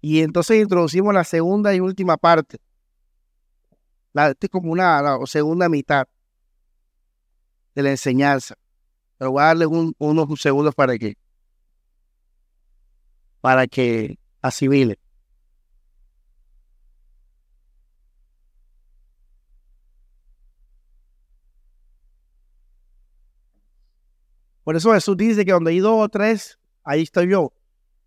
Y 0.00 0.22
entonces 0.22 0.60
introducimos 0.60 1.12
la 1.14 1.24
segunda 1.24 1.74
y 1.74 1.80
última 1.80 2.16
parte. 2.16 2.58
La, 4.12 4.30
este 4.30 4.46
es 4.46 4.50
como 4.50 4.72
una 4.72 5.00
la 5.02 5.18
segunda 5.26 5.68
mitad 5.68 6.08
de 7.74 7.82
la 7.82 7.90
enseñanza. 7.90 8.56
Pero 9.18 9.32
voy 9.32 9.42
a 9.42 9.46
darle 9.46 9.66
unos 9.66 10.40
segundos 10.40 10.74
para 10.74 10.96
que 10.98 11.16
para 13.40 13.66
que 13.66 14.18
asimile. 14.42 14.98
Por 24.64 24.76
eso 24.76 24.92
Jesús 24.92 25.16
dice 25.16 25.44
que 25.44 25.52
donde 25.52 25.70
hay 25.72 25.80
dos 25.80 26.04
o 26.04 26.08
tres, 26.08 26.58
ahí 26.84 27.02
estoy 27.02 27.28
yo. 27.30 27.52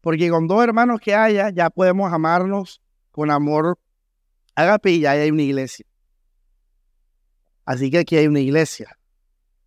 Porque 0.04 0.30
con 0.30 0.50
dos 0.50 0.62
hermanos 0.62 1.00
que 1.00 1.16
haya, 1.16 1.50
ya 1.50 1.70
podemos 1.70 2.12
amarnos 2.12 2.82
con 3.12 3.32
amor 3.32 3.80
agape 4.54 4.92
y 4.92 5.00
ya 5.00 5.12
hay 5.12 5.32
una 5.32 5.44
iglesia. 5.44 5.86
Así 7.64 7.90
que 7.90 8.00
aquí 8.00 8.18
hay 8.18 8.28
una 8.28 8.42
iglesia. 8.42 9.00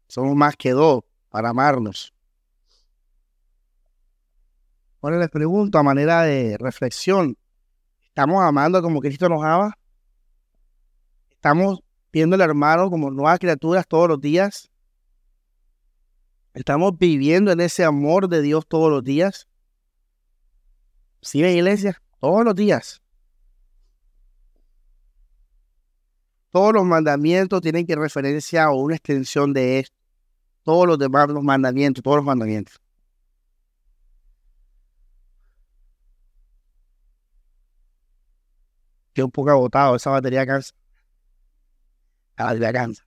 Somos 0.08 0.36
más 0.36 0.54
que 0.54 0.72
dos 0.72 1.04
para 1.30 1.48
amarnos. 1.48 2.12
Ahora 5.00 5.18
les 5.18 5.30
pregunto 5.30 5.78
a 5.78 5.82
manera 5.82 6.24
de 6.24 6.58
reflexión, 6.58 7.38
¿estamos 8.04 8.42
amando 8.42 8.82
como 8.82 9.00
Cristo 9.00 9.30
nos 9.30 9.42
ama? 9.42 9.72
¿Estamos 11.30 11.80
viendo 12.12 12.34
al 12.34 12.42
hermano 12.42 12.90
como 12.90 13.10
nuevas 13.10 13.38
criaturas 13.38 13.88
todos 13.88 14.06
los 14.06 14.20
días? 14.20 14.70
¿Estamos 16.52 16.98
viviendo 16.98 17.52
en 17.52 17.60
ese 17.60 17.84
amor 17.84 18.28
de 18.28 18.42
Dios 18.42 18.66
todos 18.66 18.90
los 18.90 19.02
días? 19.02 19.48
¿Sí, 21.20 21.44
iglesia? 21.44 22.00
Todos 22.20 22.44
los 22.44 22.54
días. 22.54 23.02
Todos 26.50 26.72
los 26.72 26.84
mandamientos 26.84 27.60
tienen 27.60 27.86
que 27.86 27.96
referencia 27.96 28.64
a 28.64 28.72
una 28.72 28.96
extensión 28.96 29.52
de 29.52 29.80
esto. 29.80 29.96
Todos 30.62 30.86
los 30.86 30.98
demás 30.98 31.28
los 31.28 31.42
mandamientos, 31.42 32.02
todos 32.02 32.16
los 32.18 32.24
mandamientos. 32.24 32.80
que 39.16 39.22
un 39.22 39.30
poco 39.30 39.50
agotado, 39.50 39.96
esa 39.96 40.10
batería 40.10 40.46
cansa. 40.46 40.74
La 42.36 42.44
batería 42.46 42.72
cansa. 42.72 43.02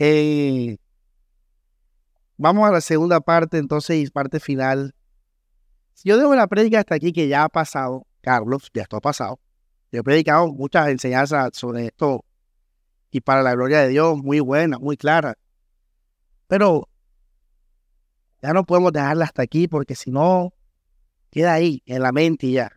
Eh, 0.00 0.76
vamos 2.36 2.68
a 2.68 2.72
la 2.72 2.80
segunda 2.80 3.20
parte, 3.20 3.58
entonces, 3.58 3.96
y 3.96 4.10
parte 4.10 4.40
final. 4.40 4.92
Si 5.94 6.08
yo 6.08 6.16
dejo 6.18 6.34
la 6.34 6.46
prédica 6.46 6.80
hasta 6.80 6.94
aquí, 6.94 7.12
que 7.12 7.28
ya 7.28 7.44
ha 7.44 7.48
pasado, 7.48 8.06
Carlos, 8.20 8.70
ya 8.74 8.82
esto 8.82 8.96
ha 8.96 9.00
pasado. 9.00 9.38
Yo 9.90 10.00
he 10.00 10.02
predicado 10.02 10.52
muchas 10.52 10.88
enseñanzas 10.88 11.50
sobre 11.52 11.86
esto 11.86 12.24
y 13.10 13.20
para 13.20 13.42
la 13.42 13.52
gloria 13.52 13.80
de 13.80 13.88
Dios, 13.88 14.16
muy 14.18 14.40
buenas, 14.40 14.80
muy 14.80 14.96
claras. 14.96 15.34
Pero 16.46 16.88
ya 18.42 18.52
no 18.52 18.64
podemos 18.64 18.92
dejarla 18.92 19.26
hasta 19.26 19.42
aquí 19.42 19.68
porque 19.68 19.94
si 19.94 20.10
no, 20.10 20.52
queda 21.30 21.52
ahí, 21.52 21.82
en 21.86 22.02
la 22.02 22.12
mente 22.12 22.46
y 22.46 22.52
ya. 22.54 22.72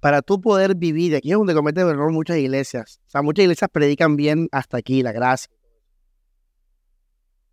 para 0.00 0.22
tú 0.22 0.40
poder 0.40 0.74
vivir, 0.74 1.14
aquí 1.14 1.30
es 1.30 1.36
donde 1.36 1.54
cometen 1.54 1.86
error 1.86 2.10
muchas 2.10 2.38
iglesias. 2.38 3.00
O 3.06 3.10
sea, 3.10 3.22
muchas 3.22 3.44
iglesias 3.44 3.70
predican 3.70 4.16
bien 4.16 4.48
hasta 4.50 4.78
aquí, 4.78 5.02
la 5.02 5.12
gracia. 5.12 5.52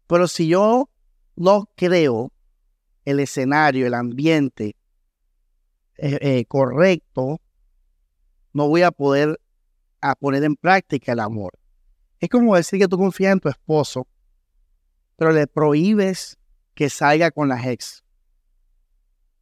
Pero 0.07 0.27
si 0.27 0.47
yo 0.47 0.89
no 1.35 1.69
creo 1.75 2.31
el 3.05 3.19
escenario, 3.19 3.87
el 3.87 3.93
ambiente 3.93 4.75
eh, 5.97 6.17
eh, 6.21 6.45
correcto, 6.45 7.41
no 8.53 8.67
voy 8.67 8.81
a 8.81 8.91
poder 8.91 9.39
a 10.01 10.15
poner 10.15 10.43
en 10.43 10.55
práctica 10.55 11.13
el 11.13 11.19
amor. 11.19 11.57
Es 12.19 12.29
como 12.29 12.55
decir 12.55 12.79
que 12.79 12.87
tú 12.87 12.97
confías 12.97 13.33
en 13.33 13.39
tu 13.39 13.49
esposo, 13.49 14.07
pero 15.15 15.31
le 15.31 15.47
prohíbes 15.47 16.37
que 16.73 16.89
salga 16.89 17.31
con 17.31 17.47
las 17.47 17.65
ex 17.65 18.03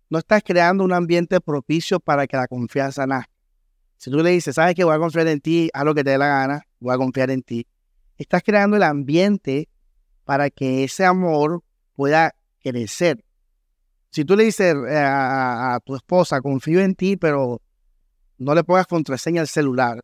no 0.10 0.20
estás 0.20 0.44
creando 0.44 0.84
un 0.84 0.94
ambiente 0.94 1.42
propicio 1.42 2.00
para 2.00 2.28
que 2.28 2.38
la 2.38 2.48
confianza 2.48 3.06
nazca. 3.08 3.32
Si 3.98 4.12
tú 4.12 4.18
le 4.18 4.30
dices, 4.32 4.56
sabes 4.56 4.76
que 4.76 4.84
voy 4.84 4.96
a 4.96 5.00
confiar 5.00 5.28
en 5.28 5.40
ti, 5.40 5.70
haz 5.74 5.84
lo 5.84 5.96
que 5.96 6.04
te 6.04 6.12
dé 6.12 6.18
la 6.18 6.28
gana, 6.28 6.68
voy 6.80 6.94
a 6.94 6.98
confiar 6.98 7.32
en 7.32 7.42
ti, 7.42 7.68
estás 8.18 8.44
creando 8.44 8.78
el 8.78 8.84
ambiente 8.84 9.68
para 10.26 10.50
que 10.50 10.84
ese 10.84 11.06
amor 11.06 11.64
pueda 11.96 12.36
crecer. 12.62 13.24
Si 14.10 14.26
tú 14.26 14.36
le 14.36 14.46
dices 14.46 14.76
eh, 14.76 14.98
a, 14.98 15.80
tu 15.86 15.96
esposa, 15.96 16.42
confío 16.42 16.82
en 16.82 16.96
ti, 16.96 17.16
pero 17.16 17.62
no 18.38 18.56
le 18.56 18.64
pongas 18.64 18.88
contraseña 18.88 19.42
al 19.42 19.48
celular, 19.48 20.04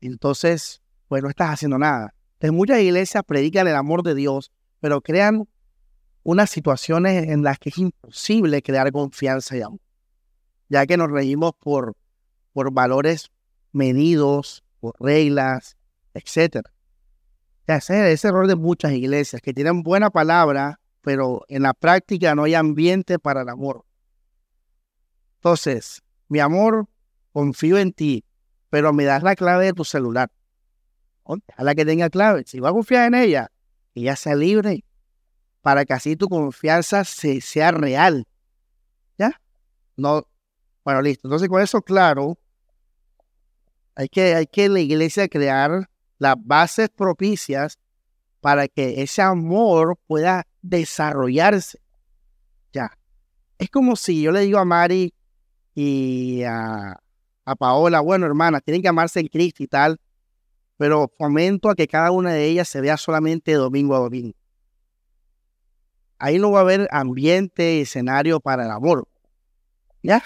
entonces, 0.00 0.82
pues 1.08 1.22
no 1.22 1.30
estás 1.30 1.50
haciendo 1.50 1.78
nada. 1.78 2.14
Entonces, 2.34 2.52
muchas 2.52 2.80
iglesias 2.80 3.22
predican 3.26 3.66
el 3.66 3.76
amor 3.76 4.02
de 4.02 4.14
Dios, 4.14 4.52
pero 4.80 5.00
crean 5.00 5.48
unas 6.22 6.50
situaciones 6.50 7.28
en 7.28 7.42
las 7.42 7.58
que 7.58 7.70
es 7.70 7.78
imposible 7.78 8.62
crear 8.62 8.90
confianza 8.92 9.56
y 9.56 9.62
amor, 9.62 9.80
ya 10.68 10.86
que 10.86 10.96
nos 10.96 11.10
regimos 11.10 11.52
por, 11.58 11.96
por 12.52 12.72
valores 12.72 13.30
medidos, 13.72 14.64
por 14.80 14.94
reglas, 14.98 15.76
etc. 16.14 16.66
Ese 17.66 18.12
es 18.12 18.24
el 18.24 18.30
error 18.30 18.46
de 18.46 18.54
muchas 18.54 18.92
iglesias 18.92 19.42
que 19.42 19.52
tienen 19.52 19.82
buena 19.82 20.10
palabra, 20.10 20.80
pero 21.00 21.44
en 21.48 21.62
la 21.62 21.74
práctica 21.74 22.34
no 22.34 22.44
hay 22.44 22.54
ambiente 22.54 23.18
para 23.18 23.42
el 23.42 23.48
amor. 23.48 23.84
Entonces, 25.36 26.02
mi 26.28 26.38
amor, 26.38 26.86
confío 27.32 27.78
en 27.78 27.92
ti, 27.92 28.24
pero 28.70 28.92
me 28.92 29.04
das 29.04 29.22
la 29.22 29.34
clave 29.34 29.66
de 29.66 29.72
tu 29.72 29.84
celular. 29.84 30.30
A 31.56 31.64
la 31.64 31.74
que 31.74 31.84
tenga 31.84 32.08
clave. 32.08 32.44
Si 32.46 32.60
va 32.60 32.68
a 32.68 32.72
confiar 32.72 33.06
en 33.06 33.14
ella, 33.14 33.50
que 33.92 34.00
ella 34.00 34.14
sea 34.14 34.36
libre 34.36 34.84
para 35.60 35.84
que 35.84 35.92
así 35.92 36.14
tu 36.14 36.28
confianza 36.28 37.02
se, 37.02 37.40
sea 37.40 37.72
real. 37.72 38.28
¿Ya? 39.18 39.40
No, 39.96 40.24
bueno, 40.84 41.02
listo. 41.02 41.26
Entonces, 41.26 41.48
con 41.48 41.60
eso 41.60 41.82
claro, 41.82 42.38
hay 43.96 44.08
que, 44.08 44.36
hay 44.36 44.46
que 44.46 44.68
la 44.68 44.78
iglesia 44.78 45.26
crear 45.26 45.90
las 46.18 46.36
bases 46.38 46.88
propicias 46.88 47.78
para 48.40 48.68
que 48.68 49.02
ese 49.02 49.22
amor 49.22 49.98
pueda 50.06 50.46
desarrollarse. 50.62 51.78
Ya. 52.72 52.90
Es 53.58 53.70
como 53.70 53.96
si 53.96 54.22
yo 54.22 54.32
le 54.32 54.40
digo 54.40 54.58
a 54.58 54.64
Mari 54.64 55.14
y 55.74 56.42
a, 56.42 56.98
a 57.44 57.56
Paola, 57.56 58.00
bueno, 58.00 58.26
hermanas, 58.26 58.62
tienen 58.62 58.82
que 58.82 58.88
amarse 58.88 59.20
en 59.20 59.28
Cristo 59.28 59.62
y 59.62 59.66
tal, 59.66 59.98
pero 60.76 61.10
fomento 61.16 61.70
a 61.70 61.74
que 61.74 61.88
cada 61.88 62.10
una 62.10 62.32
de 62.32 62.44
ellas 62.44 62.68
se 62.68 62.80
vea 62.80 62.96
solamente 62.96 63.52
domingo 63.54 63.94
a 63.94 64.00
domingo 64.00 64.36
ahí 66.18 66.38
no 66.38 66.50
va 66.50 66.60
a 66.60 66.62
haber 66.62 66.88
ambiente, 66.90 67.80
escenario 67.80 68.40
para 68.40 68.64
el 68.64 68.70
amor. 68.70 69.08
¿Ya? 70.02 70.22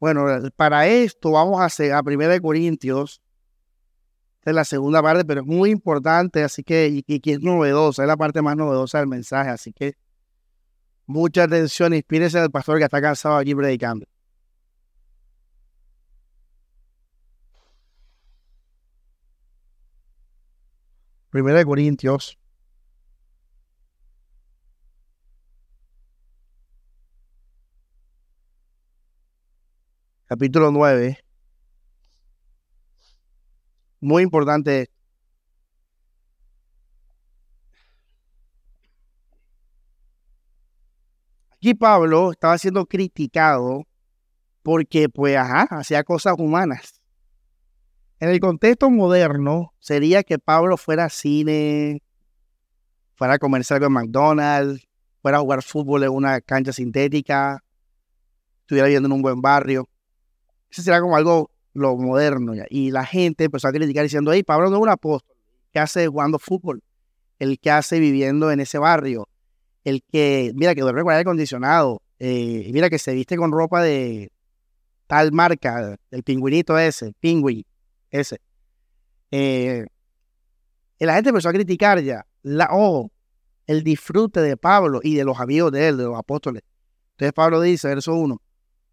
Bueno, 0.00 0.26
para 0.56 0.86
esto 0.86 1.32
vamos 1.32 1.60
a 1.60 1.66
hacer 1.66 1.92
a 1.92 2.00
1 2.00 2.40
Corintios. 2.40 3.20
Esta 4.38 4.50
es 4.50 4.56
la 4.56 4.64
segunda 4.64 5.02
parte, 5.02 5.26
pero 5.26 5.42
es 5.42 5.46
muy 5.46 5.70
importante, 5.70 6.42
así 6.42 6.62
que, 6.64 6.88
y, 6.88 7.04
y, 7.06 7.30
es 7.30 7.40
novedosa, 7.40 8.02
es 8.02 8.08
la 8.08 8.16
parte 8.16 8.40
más 8.40 8.56
novedosa 8.56 8.98
del 8.98 9.08
mensaje, 9.08 9.50
así 9.50 9.72
que 9.72 9.96
mucha 11.06 11.44
atención, 11.44 11.92
inspírese 11.92 12.38
al 12.38 12.50
pastor 12.50 12.78
que 12.78 12.84
está 12.84 13.02
cansado 13.02 13.36
aquí 13.36 13.54
predicando. 13.54 14.06
Primera 21.30 21.58
de 21.58 21.64
Corintios. 21.66 22.38
Capítulo 30.30 30.70
9. 30.70 31.18
Muy 33.98 34.22
importante. 34.22 34.88
Aquí 41.56 41.74
Pablo 41.74 42.30
estaba 42.30 42.56
siendo 42.58 42.86
criticado 42.86 43.88
porque, 44.62 45.08
pues, 45.08 45.36
ajá, 45.36 45.62
hacía 45.62 46.04
cosas 46.04 46.36
humanas. 46.38 47.02
En 48.20 48.28
el 48.28 48.38
contexto 48.38 48.88
moderno, 48.88 49.74
sería 49.80 50.22
que 50.22 50.38
Pablo 50.38 50.76
fuera 50.76 51.06
a 51.06 51.10
cine, 51.10 52.04
fuera 53.16 53.34
a 53.34 53.38
comerse 53.40 53.74
algo 53.74 53.86
en 53.86 53.94
McDonald's, 53.94 54.86
fuera 55.22 55.38
a 55.38 55.40
jugar 55.40 55.64
fútbol 55.64 56.04
en 56.04 56.10
una 56.10 56.40
cancha 56.40 56.72
sintética, 56.72 57.64
estuviera 58.60 58.86
viviendo 58.86 59.08
en 59.08 59.12
un 59.14 59.22
buen 59.22 59.40
barrio. 59.42 59.88
Eso 60.70 60.82
sería 60.82 61.00
como 61.00 61.16
algo 61.16 61.50
lo 61.72 61.96
moderno. 61.96 62.52
Y 62.68 62.90
la 62.90 63.04
gente 63.04 63.44
empezó 63.44 63.68
a 63.68 63.72
criticar 63.72 64.02
diciendo, 64.02 64.32
hey, 64.32 64.42
Pablo 64.42 64.70
no 64.70 64.76
es 64.76 64.82
un 64.82 64.88
apóstol. 64.88 65.36
¿Qué 65.72 65.78
hace 65.78 66.06
jugando 66.08 66.38
fútbol? 66.38 66.82
El 67.38 67.58
que 67.58 67.70
hace 67.70 68.00
viviendo 68.00 68.50
en 68.50 68.60
ese 68.60 68.78
barrio. 68.78 69.28
El 69.84 70.02
que, 70.02 70.52
mira, 70.54 70.74
que 70.74 70.82
duerme 70.82 71.02
con 71.02 71.12
aire 71.12 71.22
acondicionado. 71.22 72.02
Eh, 72.18 72.70
mira, 72.72 72.90
que 72.90 72.98
se 72.98 73.14
viste 73.14 73.36
con 73.36 73.50
ropa 73.52 73.82
de 73.82 74.30
tal 75.06 75.32
marca, 75.32 75.96
del 76.10 76.22
pingüinito 76.22 76.78
ese, 76.78 77.12
pingüi, 77.18 77.66
ese. 78.10 78.40
Eh, 79.30 79.86
y 80.98 81.04
la 81.04 81.14
gente 81.14 81.30
empezó 81.30 81.48
a 81.48 81.52
criticar 81.52 82.00
ya. 82.00 82.24
La, 82.42 82.68
oh, 82.72 83.10
el 83.66 83.82
disfrute 83.82 84.40
de 84.40 84.56
Pablo 84.56 85.00
y 85.02 85.14
de 85.14 85.24
los 85.24 85.40
amigos 85.40 85.72
de 85.72 85.88
él, 85.88 85.96
de 85.96 86.04
los 86.04 86.18
apóstoles. 86.18 86.62
Entonces 87.12 87.32
Pablo 87.32 87.60
dice, 87.60 87.88
verso 87.88 88.14
1, 88.14 88.40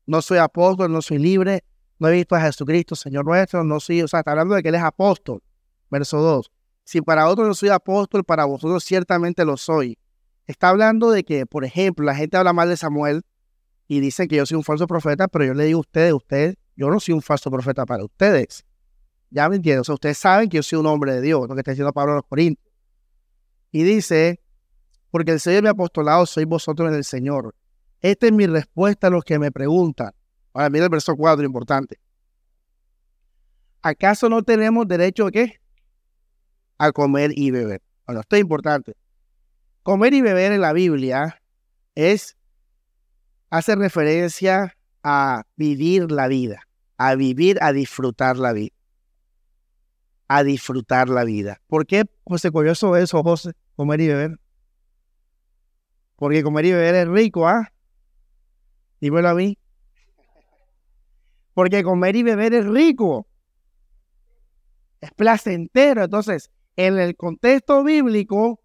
no 0.07 0.21
soy 0.21 0.39
apóstol, 0.39 0.91
no 0.91 1.01
soy 1.01 1.19
libre, 1.19 1.63
no 1.99 2.07
he 2.07 2.13
visto 2.13 2.35
a 2.35 2.41
Jesucristo, 2.41 2.95
Señor 2.95 3.25
nuestro, 3.25 3.63
no 3.63 3.79
soy, 3.79 4.01
o 4.01 4.07
sea, 4.07 4.19
está 4.19 4.31
hablando 4.31 4.55
de 4.55 4.63
que 4.63 4.69
él 4.69 4.75
es 4.75 4.81
apóstol. 4.81 5.43
Verso 5.89 6.17
2, 6.17 6.51
si 6.83 7.01
para 7.01 7.27
otros 7.27 7.47
no 7.47 7.53
soy 7.53 7.69
apóstol, 7.69 8.23
para 8.23 8.45
vosotros 8.45 8.83
ciertamente 8.83 9.45
lo 9.45 9.57
soy. 9.57 9.97
Está 10.47 10.69
hablando 10.69 11.11
de 11.11 11.23
que, 11.23 11.45
por 11.45 11.65
ejemplo, 11.65 12.05
la 12.05 12.15
gente 12.15 12.37
habla 12.37 12.53
mal 12.53 12.69
de 12.69 12.77
Samuel 12.77 13.23
y 13.87 13.99
dicen 13.99 14.27
que 14.27 14.37
yo 14.37 14.45
soy 14.45 14.55
un 14.55 14.63
falso 14.63 14.87
profeta, 14.87 15.27
pero 15.27 15.45
yo 15.45 15.53
le 15.53 15.65
digo 15.65 15.77
a 15.77 15.81
ustedes, 15.81 16.13
ustedes, 16.13 16.55
yo 16.75 16.89
no 16.89 16.99
soy 16.99 17.13
un 17.13 17.21
falso 17.21 17.51
profeta 17.51 17.85
para 17.85 18.03
ustedes. 18.03 18.65
Ya 19.29 19.49
me 19.49 19.57
entienden, 19.57 19.81
o 19.81 19.83
sea, 19.83 19.95
ustedes 19.95 20.17
saben 20.17 20.47
que 20.47 20.57
yo 20.57 20.63
soy 20.63 20.79
un 20.79 20.85
hombre 20.85 21.13
de 21.13 21.21
Dios, 21.21 21.47
lo 21.47 21.53
que 21.53 21.61
está 21.61 21.71
diciendo 21.71 21.91
Pablo 21.91 22.13
a 22.13 22.15
los 22.15 22.25
Corintios. 22.25 22.73
Y 23.71 23.83
dice, 23.83 24.41
porque 25.11 25.31
el 25.31 25.39
Señor 25.41 25.63
mi 25.63 25.69
apostolado 25.69 26.25
soy 26.25 26.45
vosotros 26.45 26.89
en 26.89 26.95
el 26.95 27.03
Señor. 27.03 27.53
Esta 28.07 28.27
es 28.27 28.31
mi 28.31 28.47
respuesta 28.47 29.07
a 29.07 29.09
los 29.09 29.25
que 29.25 29.37
me 29.37 29.51
preguntan. 29.51 30.13
Ahora 30.53 30.69
mira 30.69 30.85
el 30.85 30.89
verso 30.89 31.13
4, 31.13 31.45
importante. 31.45 31.99
¿Acaso 33.81 34.29
no 34.29 34.43
tenemos 34.43 34.87
derecho 34.87 35.27
a 35.27 35.31
qué? 35.31 35.59
A 36.77 36.93
comer 36.93 37.31
y 37.35 37.51
beber. 37.51 37.81
Bueno, 38.05 38.21
esto 38.21 38.37
es 38.37 38.41
importante. 38.43 38.95
Comer 39.83 40.13
y 40.13 40.21
beber 40.21 40.53
en 40.53 40.61
la 40.61 40.71
Biblia 40.71 41.41
es, 41.95 42.37
hace 43.49 43.75
referencia 43.75 44.77
a 45.03 45.43
vivir 45.57 46.09
la 46.09 46.29
vida, 46.29 46.61
a 46.95 47.13
vivir, 47.15 47.57
a 47.61 47.73
disfrutar 47.73 48.37
la 48.37 48.53
vida. 48.53 48.73
A 50.29 50.45
disfrutar 50.45 51.09
la 51.09 51.25
vida. 51.25 51.59
¿Por 51.67 51.85
qué 51.85 52.05
José 52.23 52.51
Coyoso 52.51 52.95
eso, 52.95 53.21
José? 53.21 53.51
Comer 53.75 53.99
y 53.99 54.07
beber. 54.07 54.39
Porque 56.15 56.41
comer 56.41 56.67
y 56.67 56.71
beber 56.71 56.95
es 56.95 57.07
rico, 57.09 57.45
¿ah? 57.49 57.69
Dímelo 58.99 59.29
a 59.29 59.33
mí. 59.33 59.57
Porque 61.53 61.83
comer 61.83 62.15
y 62.15 62.23
beber 62.23 62.53
es 62.53 62.65
rico. 62.65 63.27
Es 65.01 65.11
placentero. 65.11 66.03
Entonces, 66.03 66.51
en 66.75 66.99
el 66.99 67.15
contexto 67.15 67.83
bíblico, 67.83 68.59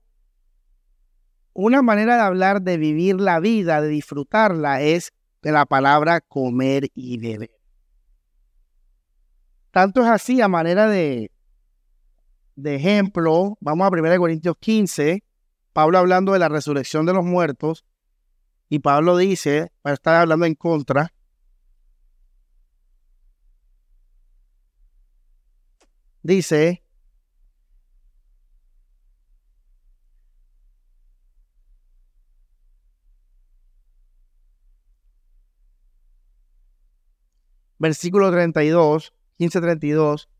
una 1.54 1.82
manera 1.82 2.16
de 2.16 2.22
hablar 2.22 2.62
de 2.62 2.76
vivir 2.76 3.20
la 3.20 3.40
vida, 3.40 3.80
de 3.80 3.88
disfrutarla, 3.88 4.80
es 4.82 5.12
de 5.42 5.52
la 5.52 5.66
palabra 5.66 6.20
comer 6.20 6.88
y 6.94 7.18
beber. 7.18 7.50
Tanto 9.70 10.02
es 10.02 10.08
así, 10.08 10.40
a 10.40 10.48
manera 10.48 10.86
de, 10.86 11.30
de 12.56 12.74
ejemplo, 12.76 13.56
vamos 13.60 13.86
a 13.86 13.90
1 13.90 14.18
Corintios 14.18 14.56
15, 14.60 15.24
Pablo 15.72 15.98
hablando 15.98 16.32
de 16.32 16.38
la 16.38 16.48
resurrección 16.48 17.06
de 17.06 17.14
los 17.14 17.24
muertos, 17.24 17.84
y 18.72 18.78
Pablo 18.78 19.18
dice, 19.18 19.70
para 19.82 19.92
estar 19.92 20.14
hablando 20.14 20.46
en 20.46 20.54
contra, 20.54 21.12
dice, 26.22 26.82
versículo 37.78 38.30
32, 38.30 39.12
15-32, 39.38 40.30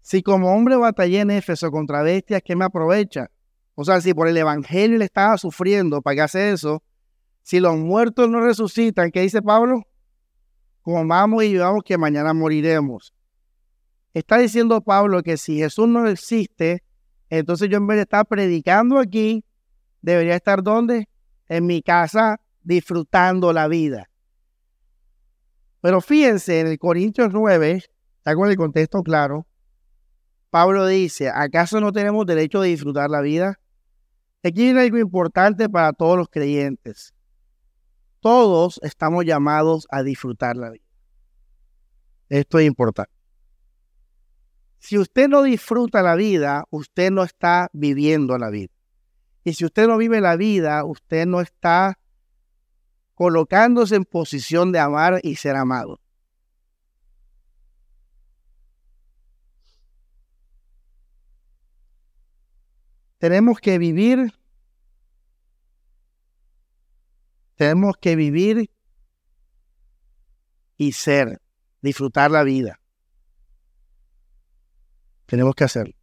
si 0.00 0.22
como 0.22 0.54
hombre 0.54 0.76
batallé 0.76 1.20
en 1.20 1.30
Éfeso 1.30 1.70
contra 1.70 2.00
bestias, 2.00 2.40
¿qué 2.42 2.56
me 2.56 2.64
aprovecha? 2.64 3.30
O 3.74 3.84
sea, 3.84 4.00
si 4.00 4.14
por 4.14 4.28
el 4.28 4.36
Evangelio 4.38 4.96
le 4.96 5.04
estaba 5.04 5.36
sufriendo, 5.36 6.00
¿para 6.00 6.14
qué 6.14 6.20
hace 6.22 6.52
eso? 6.52 6.82
Si 7.42 7.60
los 7.60 7.76
muertos 7.76 8.28
no 8.28 8.40
resucitan, 8.40 9.10
¿qué 9.10 9.20
dice 9.20 9.42
Pablo? 9.42 9.82
Comamos 10.82 11.44
y 11.44 11.52
vivamos 11.52 11.82
que 11.84 11.98
mañana 11.98 12.32
moriremos. 12.32 13.14
Está 14.14 14.38
diciendo 14.38 14.80
Pablo 14.80 15.22
que 15.22 15.36
si 15.36 15.58
Jesús 15.58 15.88
no 15.88 16.06
existe, 16.06 16.82
entonces 17.30 17.68
yo 17.68 17.78
en 17.78 17.86
vez 17.86 17.96
de 17.96 18.02
estar 18.02 18.26
predicando 18.26 18.98
aquí, 18.98 19.44
debería 20.02 20.36
estar 20.36 20.62
donde? 20.62 21.08
En 21.48 21.66
mi 21.66 21.82
casa, 21.82 22.40
disfrutando 22.62 23.52
la 23.52 23.68
vida. 23.68 24.08
Pero 25.80 26.00
fíjense, 26.00 26.60
en 26.60 26.68
el 26.68 26.78
Corintios 26.78 27.30
9, 27.32 27.82
está 28.18 28.34
con 28.34 28.48
el 28.48 28.56
contexto 28.56 29.02
claro, 29.02 29.46
Pablo 30.50 30.86
dice, 30.86 31.30
¿acaso 31.30 31.80
no 31.80 31.92
tenemos 31.92 32.26
derecho 32.26 32.60
de 32.60 32.68
disfrutar 32.68 33.08
la 33.08 33.22
vida? 33.22 33.58
Aquí 34.44 34.68
hay 34.68 34.76
algo 34.76 34.98
importante 34.98 35.68
para 35.70 35.94
todos 35.94 36.18
los 36.18 36.28
creyentes. 36.28 37.14
Todos 38.22 38.78
estamos 38.84 39.24
llamados 39.24 39.88
a 39.90 40.04
disfrutar 40.04 40.56
la 40.56 40.70
vida. 40.70 40.84
Esto 42.28 42.60
es 42.60 42.66
importante. 42.68 43.12
Si 44.78 44.96
usted 44.96 45.28
no 45.28 45.42
disfruta 45.42 46.02
la 46.02 46.14
vida, 46.14 46.64
usted 46.70 47.10
no 47.10 47.24
está 47.24 47.68
viviendo 47.72 48.38
la 48.38 48.48
vida. 48.50 48.72
Y 49.42 49.54
si 49.54 49.64
usted 49.64 49.88
no 49.88 49.96
vive 49.96 50.20
la 50.20 50.36
vida, 50.36 50.84
usted 50.84 51.26
no 51.26 51.40
está 51.40 51.98
colocándose 53.14 53.96
en 53.96 54.04
posición 54.04 54.70
de 54.70 54.78
amar 54.78 55.18
y 55.24 55.34
ser 55.34 55.56
amado. 55.56 56.00
Tenemos 63.18 63.58
que 63.58 63.78
vivir, 63.78 64.32
tenemos 67.56 67.96
que 68.00 68.16
vivir 68.16 68.70
y 70.76 70.92
ser, 70.92 71.40
disfrutar 71.80 72.30
la 72.30 72.42
vida. 72.42 72.80
Tenemos 75.26 75.54
que 75.54 75.64
hacerlo. 75.64 75.94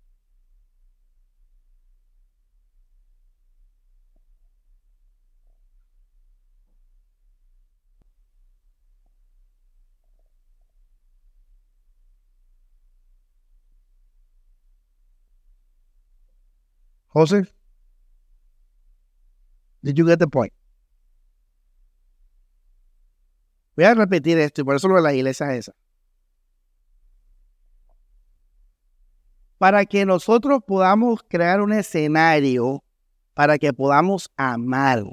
José, 17.12 17.44
did 19.84 19.98
you 19.98 20.06
get 20.06 20.20
the 20.20 20.28
point? 20.28 20.54
Voy 23.80 23.86
a 23.86 23.94
repetir 23.94 24.38
esto 24.40 24.60
y 24.60 24.66
por 24.66 24.76
eso 24.76 24.90
lo 24.90 24.98
de 24.98 25.02
la 25.02 25.14
iglesia 25.14 25.54
es 25.54 25.60
esa. 25.60 25.74
Para 29.58 29.86
que 29.86 30.06
nosotros 30.06 30.60
podamos 30.68 31.22
crear 31.26 31.62
un 31.62 31.72
escenario 31.72 32.84
para 33.34 33.58
que 33.58 33.72
podamos 33.72 34.30
amar. 34.36 35.06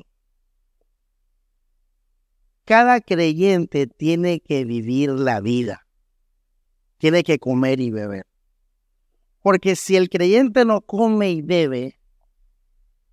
Cada 2.64 3.00
creyente 3.00 3.86
tiene 3.86 4.40
que 4.40 4.64
vivir 4.64 5.10
la 5.10 5.40
vida. 5.40 5.86
Tiene 6.98 7.22
que 7.22 7.38
comer 7.38 7.78
y 7.78 7.92
beber. 7.92 8.26
Porque 9.42 9.76
si 9.76 9.94
el 9.94 10.08
creyente 10.08 10.64
no 10.64 10.80
come 10.80 11.30
y 11.30 11.40
bebe, 11.40 12.00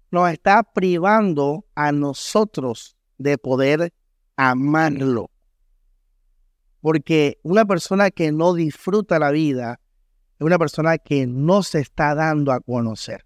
nos 0.10 0.32
está 0.32 0.64
privando 0.64 1.64
a 1.76 1.92
nosotros 1.92 2.98
de 3.20 3.38
poder 3.38 3.94
amarlo. 4.36 5.30
Porque 6.84 7.40
una 7.44 7.64
persona 7.64 8.12
que 8.12 8.34
no 8.34 8.54
disfruta 8.54 9.18
la 9.18 9.32
vida 9.32 9.80
es 10.38 10.46
una 10.46 10.60
persona 10.60 10.98
que 10.98 11.26
no 11.26 11.64
se 11.64 11.80
está 11.80 12.14
dando 12.14 12.52
a 12.52 12.60
conocer. 12.60 13.26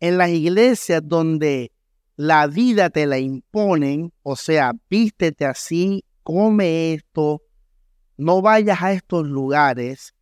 En 0.00 0.18
las 0.18 0.28
iglesias 0.28 1.00
donde 1.02 1.72
la 2.14 2.46
vida 2.46 2.90
te 2.90 3.06
la 3.06 3.20
imponen, 3.20 4.12
o 4.22 4.36
sea, 4.36 4.74
vístete 4.90 5.46
así, 5.46 6.04
come 6.22 6.92
esto, 6.92 7.40
no 8.18 8.42
vayas 8.42 8.82
a 8.82 8.92
estos 8.92 9.26
lugares. 9.26 10.14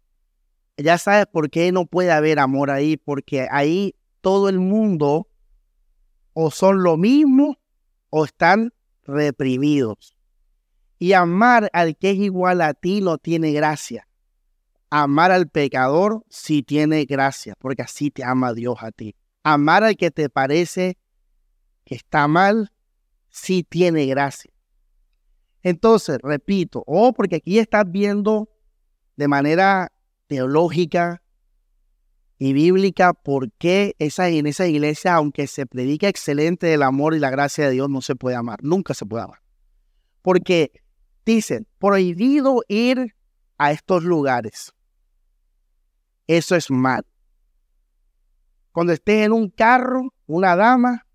Ya 0.77 0.99
sabes 0.99 1.27
por 1.27 1.51
qué 1.51 1.73
no 1.73 1.87
puede 1.87 2.13
haber 2.13 2.39
amor 2.39 2.71
ahí, 2.71 2.97
porque 2.97 3.49
ahí 3.51 3.97
todo 4.21 4.49
el 4.49 4.61
mundo 4.61 5.27
o 6.33 6.53
son 6.53 6.85
lo 6.85 6.97
mismo 6.97 7.59
o 8.11 8.25
están 8.25 8.73
reprimidos. 9.07 10.17
Y 10.99 11.13
amar 11.13 11.71
al 11.73 11.97
que 11.97 12.11
es 12.11 12.17
igual 12.17 12.61
a 12.61 12.75
ti 12.75 13.01
no 13.01 13.19
tiene 13.19 13.53
gracia. 13.53 14.09
Amar 14.91 15.31
al 15.31 15.49
pecador 15.49 16.25
sí 16.29 16.63
tiene 16.63 17.05
gracia, 17.05 17.55
porque 17.59 17.83
así 17.83 18.11
te 18.11 18.25
ama 18.25 18.55
Dios 18.55 18.79
a 18.81 18.93
ti. 18.93 19.15
Amar 19.43 19.85
al 19.85 19.97
que 19.97 20.11
te 20.11 20.29
parece 20.29 20.99
que 21.85 21.95
está 21.95 22.29
mal 22.29 22.73
sí 23.29 23.63
tiene 23.63 24.07
gracia. 24.07 24.53
Entonces, 25.63 26.19
repito, 26.23 26.83
oh, 26.87 27.13
porque 27.13 27.37
aquí 27.37 27.59
estás 27.59 27.85
viendo 27.91 28.49
de 29.17 29.29
manera 29.29 29.93
teológica 30.27 31.23
y 32.39 32.53
bíblica 32.53 33.15
por 33.15 33.51
qué 33.53 33.97
en 33.99 34.47
esa 34.47 34.67
iglesia, 34.67 35.15
aunque 35.15 35.47
se 35.47 35.67
predica 35.67 36.09
excelente 36.09 36.73
el 36.75 36.83
amor 36.83 37.15
y 37.15 37.19
la 37.19 37.31
gracia 37.31 37.67
de 37.67 37.73
Dios, 37.73 37.89
no 37.89 38.03
se 38.03 38.15
puede 38.15 38.37
amar, 38.37 38.63
nunca 38.63 38.93
se 38.95 39.07
puede 39.07 39.25
amar. 39.25 39.41
Porque 40.21 40.73
dicen, 41.25 41.67
prohibido 41.79 42.63
ir 42.69 43.15
a 43.59 43.73
estos 43.73 44.05
lugares. 44.05 44.73
Eso 46.27 46.57
es 46.57 46.71
mal. 46.71 47.07
Cuando 48.73 48.93
estés 48.93 49.25
en 49.25 49.33
un 49.33 49.49
carro, 49.49 50.13
una 50.27 50.57
dama, 50.57 51.07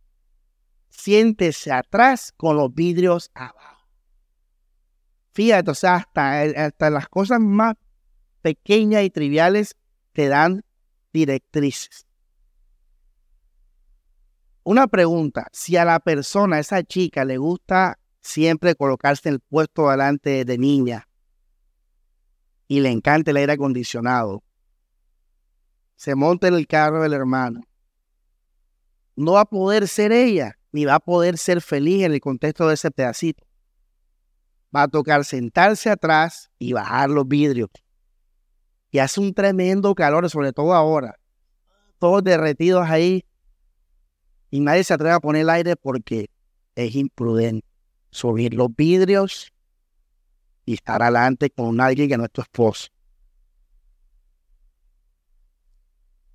siéntese 0.89 1.71
atrás 1.71 2.33
con 2.35 2.57
los 2.57 2.73
vidrios 2.73 3.29
abajo. 3.35 3.85
Fíjate, 5.33 5.69
o 5.69 5.75
sea, 5.75 5.95
hasta, 5.97 6.41
hasta 6.41 6.89
las 6.89 7.07
cosas 7.07 7.39
más 7.39 7.75
pequeñas 8.41 9.03
y 9.03 9.11
triviales 9.11 9.75
te 10.13 10.27
dan 10.27 10.63
directrices. 11.13 12.05
Una 14.63 14.87
pregunta, 14.87 15.47
si 15.51 15.75
a 15.75 15.85
la 15.85 15.99
persona, 15.99 16.57
a 16.57 16.59
esa 16.59 16.83
chica, 16.83 17.25
le 17.25 17.37
gusta 17.37 17.97
siempre 18.21 18.75
colocarse 18.75 19.29
en 19.29 19.35
el 19.35 19.39
puesto 19.39 19.89
delante 19.89 20.45
de 20.45 20.57
niña 20.57 21.07
y 22.67 22.79
le 22.79 22.89
encanta 22.89 23.31
el 23.31 23.37
aire 23.37 23.53
acondicionado, 23.53 24.43
se 25.95 26.15
monta 26.15 26.47
en 26.47 26.53
el 26.53 26.67
carro 26.67 27.01
del 27.01 27.13
hermano, 27.13 27.61
no 29.15 29.33
va 29.33 29.41
a 29.41 29.45
poder 29.45 29.87
ser 29.87 30.11
ella, 30.11 30.57
ni 30.71 30.85
va 30.85 30.95
a 30.95 30.99
poder 30.99 31.37
ser 31.37 31.61
feliz 31.61 32.03
en 32.03 32.13
el 32.13 32.21
contexto 32.21 32.67
de 32.67 32.75
ese 32.75 32.91
pedacito. 32.91 33.45
Va 34.73 34.83
a 34.83 34.87
tocar 34.87 35.25
sentarse 35.25 35.89
atrás 35.89 36.49
y 36.57 36.73
bajar 36.73 37.09
los 37.09 37.27
vidrios 37.27 37.69
y 38.91 38.99
hace 38.99 39.19
un 39.19 39.33
tremendo 39.33 39.95
calor, 39.95 40.29
sobre 40.29 40.53
todo 40.53 40.73
ahora. 40.73 41.17
Todos 41.97 42.23
derretidos 42.23 42.87
ahí 42.89 43.25
y 44.49 44.59
nadie 44.59 44.83
se 44.83 44.93
atreve 44.93 45.13
a 45.13 45.19
poner 45.19 45.43
el 45.43 45.49
aire 45.49 45.75
porque 45.75 46.29
es 46.75 46.95
imprudente 46.95 47.65
subir 48.11 48.53
los 48.53 48.75
vidrios 48.75 49.53
y 50.65 50.73
estar 50.73 51.01
adelante 51.01 51.49
con 51.49 51.79
alguien 51.79 52.09
que 52.09 52.17
no 52.17 52.25
es 52.25 52.31
tu 52.31 52.41
esposo. 52.41 52.89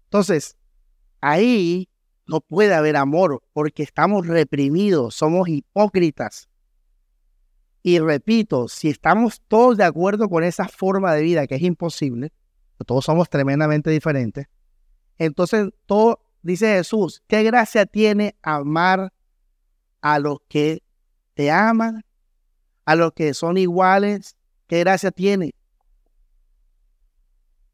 Entonces, 0.04 0.56
ahí 1.20 1.88
no 2.26 2.40
puede 2.40 2.74
haber 2.74 2.96
amor 2.96 3.42
porque 3.52 3.82
estamos 3.82 4.26
reprimidos, 4.26 5.14
somos 5.14 5.48
hipócritas. 5.48 6.48
Y 7.82 7.98
repito, 8.00 8.66
si 8.66 8.88
estamos 8.88 9.40
todos 9.46 9.76
de 9.76 9.84
acuerdo 9.84 10.28
con 10.28 10.42
esa 10.42 10.66
forma 10.66 11.14
de 11.14 11.22
vida 11.22 11.46
que 11.46 11.56
es 11.56 11.62
imposible, 11.62 12.32
todos 12.84 13.04
somos 13.04 13.28
tremendamente 13.28 13.90
diferentes. 13.90 14.46
Entonces, 15.18 15.70
todo, 15.86 16.20
dice 16.42 16.76
Jesús, 16.76 17.22
¿qué 17.26 17.42
gracia 17.42 17.86
tiene 17.86 18.36
amar 18.42 19.12
a 20.00 20.18
los 20.18 20.38
que 20.48 20.82
te 21.34 21.50
aman, 21.50 22.04
a 22.84 22.94
los 22.94 23.12
que 23.12 23.34
son 23.34 23.56
iguales? 23.56 24.36
¿Qué 24.66 24.80
gracia 24.80 25.10
tiene? 25.10 25.54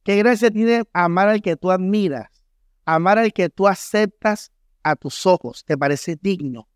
¿Qué 0.04 0.16
gracia 0.16 0.50
tiene 0.50 0.84
amar 0.92 1.28
al 1.28 1.42
que 1.42 1.56
tú 1.56 1.70
admiras? 1.70 2.28
Amar 2.84 3.18
al 3.18 3.32
que 3.32 3.48
tú 3.48 3.68
aceptas 3.68 4.50
a 4.82 4.96
tus 4.96 5.26
ojos, 5.26 5.64
te 5.64 5.78
parece 5.78 6.16
digno. 6.20 6.68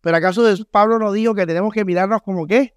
Pero 0.00 0.16
acaso 0.16 0.42
Pablo 0.70 0.98
nos 0.98 1.14
dijo 1.14 1.34
que 1.34 1.46
tenemos 1.46 1.72
que 1.72 1.84
mirarnos 1.84 2.22
como 2.22 2.46
qué? 2.46 2.74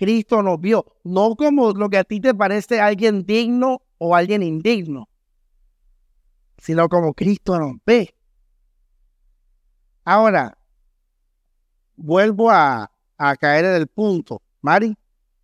Cristo 0.00 0.42
nos 0.42 0.58
vio, 0.58 0.86
no 1.04 1.36
como 1.36 1.72
lo 1.72 1.90
que 1.90 1.98
a 1.98 2.04
ti 2.04 2.20
te 2.20 2.34
parece 2.34 2.80
alguien 2.80 3.26
digno 3.26 3.82
o 3.98 4.16
alguien 4.16 4.42
indigno, 4.42 5.10
sino 6.56 6.88
como 6.88 7.12
Cristo 7.12 7.58
nos 7.58 7.76
ve. 7.84 8.14
Ahora, 10.02 10.56
vuelvo 11.96 12.50
a, 12.50 12.90
caer 13.38 13.66
en 13.66 13.74
el 13.74 13.88
punto. 13.88 14.40
Mari, 14.62 14.96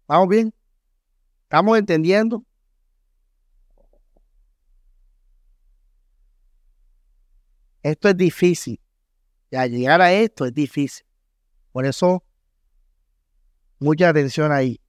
¿vamos 0.09 0.29
bien? 0.29 0.55
¿Estamos 1.43 1.77
entendiendo? 1.77 2.43
Esto 7.83 8.09
es 8.09 8.17
difícil. 8.17 8.81
Ya 9.51 9.67
llegar 9.67 10.01
a 10.01 10.15
esto 10.15 10.47
es 10.47 10.55
difícil. 10.55 11.05
Por 11.73 11.85
eso 11.85 12.25
Mucha 13.78 14.09
atención 14.09 14.52
ahí. 14.52 14.80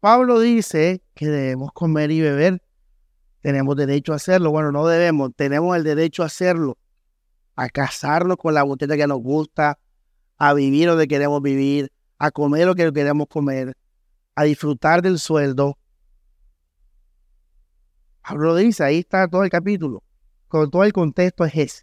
Pablo 0.00 0.40
dice 0.40 1.02
que 1.14 1.28
debemos 1.28 1.72
comer 1.72 2.10
y 2.10 2.20
beber. 2.20 2.62
Tenemos 3.40 3.76
derecho 3.76 4.12
a 4.12 4.16
hacerlo. 4.16 4.50
Bueno, 4.50 4.70
no 4.72 4.86
debemos, 4.86 5.30
tenemos 5.34 5.76
el 5.76 5.84
derecho 5.84 6.22
a 6.22 6.26
hacerlo. 6.26 6.78
A 7.56 7.68
casarnos 7.68 8.36
con 8.36 8.54
la 8.54 8.62
botella 8.62 8.96
que 8.96 9.06
nos 9.06 9.20
gusta, 9.20 9.78
a 10.38 10.54
vivir 10.54 10.88
donde 10.88 11.08
queremos 11.08 11.42
vivir, 11.42 11.92
a 12.18 12.30
comer 12.30 12.66
lo 12.66 12.74
que 12.74 12.92
queremos 12.92 13.26
comer, 13.28 13.76
a 14.34 14.44
disfrutar 14.44 15.02
del 15.02 15.18
sueldo. 15.18 15.78
Pablo 18.22 18.54
dice, 18.54 18.84
ahí 18.84 19.00
está 19.00 19.28
todo 19.28 19.44
el 19.44 19.50
capítulo 19.50 20.02
con 20.52 20.70
todo 20.70 20.84
el 20.84 20.92
contexto 20.92 21.46
es 21.46 21.54
ese. 21.54 21.82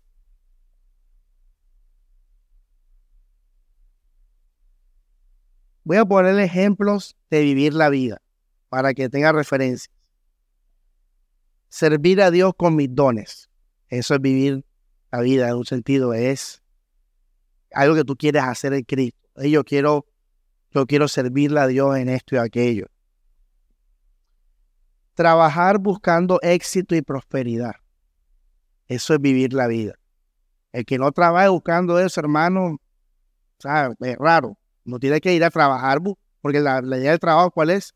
Voy 5.83 5.97
a 5.97 6.05
poner 6.05 6.37
ejemplos 6.37 7.17
de 7.31 7.41
vivir 7.41 7.73
la 7.73 7.89
vida 7.89 8.21
para 8.69 8.93
que 8.93 9.09
tenga 9.09 9.31
referencias. 9.31 9.89
Servir 11.67 12.21
a 12.21 12.29
Dios 12.29 12.53
con 12.55 12.75
mis 12.75 12.93
dones. 12.93 13.49
Eso 13.87 14.13
es 14.13 14.21
vivir 14.21 14.63
la 15.11 15.21
vida 15.21 15.49
en 15.49 15.55
un 15.55 15.65
sentido. 15.65 16.13
Es 16.13 16.61
algo 17.73 17.95
que 17.95 18.03
tú 18.03 18.15
quieres 18.15 18.43
hacer 18.43 18.73
en 18.73 18.83
Cristo. 18.83 19.17
Yo 19.37 19.63
quiero, 19.63 20.05
yo 20.69 20.85
quiero 20.85 21.07
servirle 21.07 21.59
a 21.59 21.65
Dios 21.65 21.97
en 21.97 22.07
esto 22.07 22.35
y 22.35 22.37
aquello. 22.37 22.85
Trabajar 25.15 25.79
buscando 25.79 26.39
éxito 26.43 26.93
y 26.93 27.01
prosperidad. 27.01 27.73
Eso 28.89 29.13
es 29.13 29.21
vivir 29.21 29.53
la 29.53 29.67
vida. 29.67 29.93
El 30.73 30.83
que 30.83 30.97
no 30.97 31.11
trabaja 31.11 31.49
buscando 31.49 31.99
eso, 31.99 32.19
hermano, 32.19 32.77
es 33.99 34.17
raro. 34.17 34.57
No 34.83 34.99
tiene 34.99 35.21
que 35.21 35.33
ir 35.33 35.43
a 35.43 35.51
trabajar, 35.51 35.99
porque 36.41 36.59
la, 36.59 36.81
idea 36.81 37.11
del 37.11 37.19
trabajo, 37.19 37.51
¿cuál 37.51 37.69
es? 37.69 37.93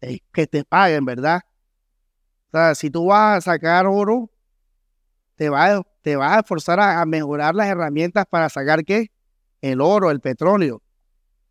es? 0.00 0.18
que 0.32 0.48
te 0.48 0.64
paguen, 0.64 1.04
¿verdad? 1.04 1.40
O 2.48 2.50
sea, 2.50 2.74
si 2.74 2.90
tú 2.90 3.06
vas 3.06 3.38
a 3.38 3.52
sacar 3.52 3.86
oro, 3.86 4.28
te 5.36 5.48
vas, 5.48 5.82
te 6.02 6.14
a 6.14 6.42
forzar 6.42 6.80
a, 6.80 7.00
a, 7.00 7.06
mejorar 7.06 7.54
las 7.54 7.68
herramientas 7.68 8.26
para 8.28 8.48
sacar 8.48 8.84
qué? 8.84 9.12
El 9.60 9.80
oro, 9.80 10.10
el 10.10 10.20
petróleo. 10.20 10.82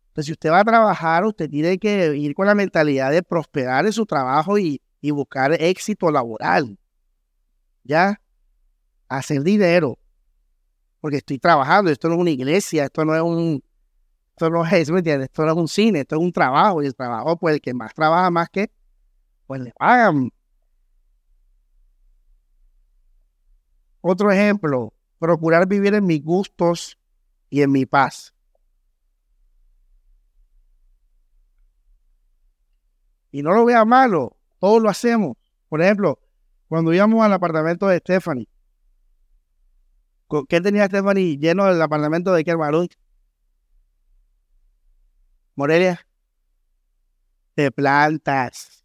Entonces, 0.08 0.26
si 0.26 0.32
usted 0.32 0.50
va 0.50 0.60
a 0.60 0.64
trabajar, 0.64 1.24
usted 1.24 1.48
tiene 1.48 1.78
que 1.78 2.14
ir 2.16 2.34
con 2.34 2.46
la 2.46 2.54
mentalidad 2.54 3.12
de 3.12 3.22
prosperar 3.22 3.86
en 3.86 3.92
su 3.92 4.04
trabajo 4.04 4.58
y, 4.58 4.82
y 5.00 5.10
buscar 5.10 5.54
éxito 5.54 6.10
laboral. 6.10 6.78
¿Ya? 7.84 8.20
Hacer 9.08 9.42
dinero. 9.42 9.98
Porque 11.00 11.18
estoy 11.18 11.38
trabajando, 11.38 11.90
esto 11.90 12.08
no 12.08 12.14
es 12.14 12.20
una 12.20 12.30
iglesia, 12.30 12.84
esto 12.84 13.04
no 13.04 13.14
es 13.14 13.22
un, 13.22 13.62
esto 14.38 14.50
no 14.50 14.64
es. 14.64 14.88
Esto 14.88 15.44
no 15.44 15.50
es 15.50 15.56
un 15.56 15.68
cine, 15.68 16.00
esto 16.00 16.14
es 16.14 16.22
un 16.22 16.32
trabajo. 16.32 16.80
Y 16.80 16.86
el 16.86 16.94
trabajo, 16.94 17.36
pues 17.36 17.54
el 17.56 17.60
que 17.60 17.74
más 17.74 17.92
trabaja 17.92 18.30
más 18.30 18.48
que, 18.48 18.70
pues 19.48 19.60
le 19.60 19.72
pagan. 19.72 20.30
Otro 24.00 24.30
ejemplo, 24.30 24.92
procurar 25.18 25.66
vivir 25.66 25.94
en 25.94 26.06
mis 26.06 26.22
gustos 26.22 26.96
y 27.50 27.62
en 27.62 27.72
mi 27.72 27.84
paz. 27.84 28.32
Y 33.32 33.42
no 33.42 33.52
lo 33.52 33.64
vea 33.64 33.84
malo, 33.84 34.36
todos 34.60 34.80
lo 34.80 34.88
hacemos. 34.88 35.36
Por 35.68 35.82
ejemplo, 35.82 36.20
cuando 36.68 36.92
íbamos 36.92 37.24
al 37.24 37.32
apartamento 37.32 37.88
de 37.88 37.98
Stephanie, 37.98 38.48
¿Qué 40.48 40.60
tenía 40.60 40.86
Stephanie 40.86 41.38
lleno 41.38 41.64
del 41.66 41.80
apartamento 41.80 42.32
de 42.32 42.44
Kerbalón? 42.44 42.88
Morelia. 45.54 46.06
De 47.56 47.72
plantas. 47.72 48.84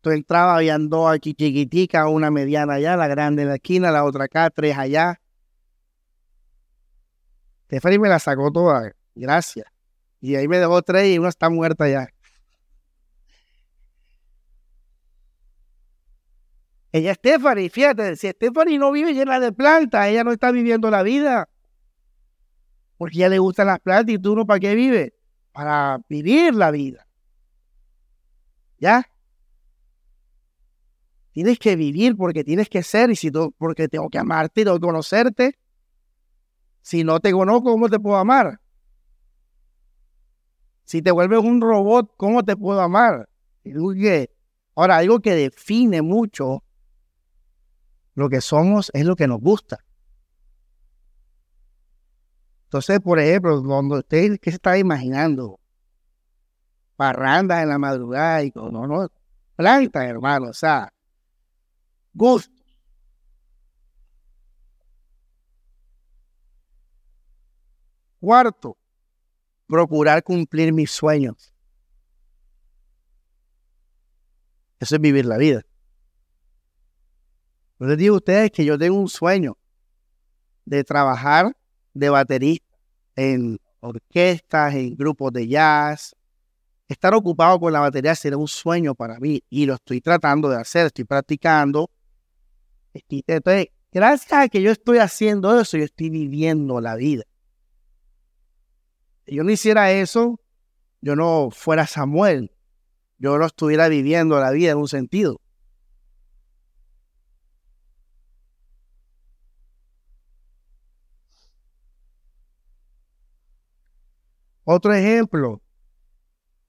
Tú 0.00 0.10
entrabas, 0.10 0.58
habían 0.58 0.88
dos 0.88 1.10
aquí 1.10 1.34
chiquiticas, 1.34 2.06
una 2.08 2.30
mediana 2.30 2.74
allá, 2.74 2.96
la 2.96 3.08
grande 3.08 3.42
en 3.42 3.48
la 3.48 3.56
esquina, 3.56 3.90
la 3.90 4.04
otra 4.04 4.24
acá, 4.24 4.50
tres 4.50 4.78
allá. 4.78 5.20
Stephanie 7.64 7.98
me 7.98 8.08
la 8.08 8.20
sacó 8.20 8.52
toda, 8.52 8.92
gracias. 9.16 9.66
Y 10.20 10.36
ahí 10.36 10.46
me 10.46 10.58
dejó 10.58 10.80
tres 10.82 11.08
y 11.08 11.18
una 11.18 11.28
está 11.28 11.50
muerta 11.50 11.88
ya. 11.88 12.08
Ella 16.96 17.10
es 17.10 17.18
Stephanie, 17.18 17.68
fíjate, 17.68 18.16
si 18.16 18.26
Stephanie 18.30 18.78
no 18.78 18.90
vive 18.90 19.12
llena 19.12 19.38
de 19.38 19.52
plantas, 19.52 20.08
ella 20.08 20.24
no 20.24 20.32
está 20.32 20.50
viviendo 20.50 20.90
la 20.90 21.02
vida. 21.02 21.46
Porque 22.96 23.18
ella 23.18 23.28
le 23.28 23.38
gustan 23.38 23.66
las 23.66 23.80
plantas 23.80 24.14
y 24.14 24.18
tú 24.18 24.34
no, 24.34 24.46
¿para 24.46 24.60
qué 24.60 24.74
vive? 24.74 25.14
Para 25.52 26.00
vivir 26.08 26.54
la 26.54 26.70
vida. 26.70 27.06
¿Ya? 28.78 29.06
Tienes 31.32 31.58
que 31.58 31.76
vivir 31.76 32.16
porque 32.16 32.42
tienes 32.44 32.70
que 32.70 32.82
ser 32.82 33.10
y 33.10 33.16
si 33.16 33.30
tú, 33.30 33.54
porque 33.58 33.88
tengo 33.88 34.08
que 34.08 34.18
amarte 34.18 34.64
tengo 34.64 34.78
que 34.78 34.86
conocerte. 34.86 35.58
Si 36.80 37.04
no 37.04 37.20
te 37.20 37.30
conozco, 37.30 37.72
¿cómo 37.72 37.90
te 37.90 38.00
puedo 38.00 38.16
amar? 38.16 38.58
Si 40.86 41.02
te 41.02 41.10
vuelves 41.10 41.40
un 41.40 41.60
robot, 41.60 42.14
¿cómo 42.16 42.42
te 42.42 42.56
puedo 42.56 42.80
amar? 42.80 43.28
Ahora, 44.74 44.96
algo 44.96 45.20
que 45.20 45.34
define 45.34 46.00
mucho 46.00 46.62
lo 48.16 48.30
que 48.30 48.40
somos 48.40 48.90
es 48.94 49.04
lo 49.04 49.14
que 49.14 49.28
nos 49.28 49.40
gusta. 49.40 49.78
Entonces, 52.64 52.98
por 53.00 53.20
ejemplo, 53.20 53.60
donde 53.60 53.98
usted, 53.98 54.38
¿qué 54.40 54.50
se 54.50 54.56
está 54.56 54.76
imaginando? 54.76 55.60
Parrandas 56.96 57.62
en 57.62 57.68
la 57.68 57.78
madrugada 57.78 58.42
y 58.42 58.50
no, 58.54 58.86
no, 58.86 59.08
plantas, 59.54 60.04
hermano, 60.04 60.48
o 60.48 60.52
sea, 60.54 60.92
gusto. 62.14 62.56
Cuarto, 68.18 68.78
procurar 69.68 70.22
cumplir 70.22 70.72
mis 70.72 70.90
sueños. 70.90 71.52
Eso 74.80 74.94
es 74.96 75.00
vivir 75.00 75.26
la 75.26 75.36
vida. 75.36 75.62
Yo 77.78 77.86
les 77.86 77.98
digo 77.98 78.14
a 78.14 78.18
ustedes 78.18 78.50
que 78.50 78.64
yo 78.64 78.78
tengo 78.78 78.98
un 78.98 79.08
sueño 79.08 79.58
de 80.64 80.82
trabajar 80.82 81.54
de 81.92 82.08
baterista 82.08 82.76
en 83.16 83.58
orquestas, 83.80 84.74
en 84.74 84.96
grupos 84.96 85.32
de 85.32 85.46
jazz. 85.46 86.16
Estar 86.88 87.14
ocupado 87.14 87.58
con 87.58 87.72
la 87.72 87.80
batería 87.80 88.14
será 88.14 88.36
un 88.36 88.48
sueño 88.48 88.94
para 88.94 89.18
mí 89.18 89.42
y 89.50 89.66
lo 89.66 89.74
estoy 89.74 90.00
tratando 90.00 90.48
de 90.48 90.56
hacer, 90.56 90.86
estoy 90.86 91.04
practicando. 91.04 91.90
Entonces, 92.94 93.68
gracias 93.92 94.32
a 94.32 94.48
que 94.48 94.62
yo 94.62 94.70
estoy 94.70 94.98
haciendo 94.98 95.58
eso, 95.60 95.76
yo 95.76 95.84
estoy 95.84 96.10
viviendo 96.10 96.80
la 96.80 96.94
vida. 96.94 97.24
Si 99.26 99.34
yo 99.34 99.44
no 99.44 99.50
hiciera 99.50 99.90
eso, 99.90 100.40
yo 101.00 101.16
no 101.16 101.50
fuera 101.50 101.86
Samuel, 101.86 102.52
yo 103.18 103.36
no 103.38 103.46
estuviera 103.46 103.88
viviendo 103.88 104.38
la 104.40 104.50
vida 104.50 104.72
en 104.72 104.78
un 104.78 104.88
sentido. 104.88 105.40
Otro 114.68 114.92
ejemplo, 114.92 115.62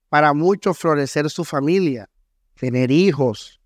para 0.08 0.32
muchos 0.32 0.78
florecer 0.78 1.28
su 1.30 1.44
familia, 1.44 2.08
tener 2.54 2.92
hijos. 2.92 3.60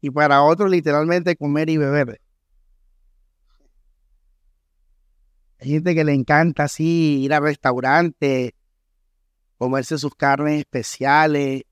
Y 0.00 0.08
para 0.08 0.44
otros 0.44 0.70
literalmente 0.70 1.34
comer 1.34 1.68
y 1.68 1.78
beber. 1.78 2.20
Hay 5.58 5.70
gente 5.70 5.96
que 5.96 6.04
le 6.04 6.14
encanta 6.14 6.62
así 6.62 7.24
ir 7.24 7.34
a 7.34 7.40
restaurantes, 7.40 8.52
comerse 9.58 9.98
sus 9.98 10.14
carnes 10.14 10.60
especiales. 10.60 11.64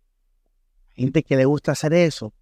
Hay 0.96 1.04
gente 1.04 1.22
que 1.22 1.36
le 1.36 1.44
gusta 1.44 1.72
hacer 1.72 1.92
eso. 1.92 2.34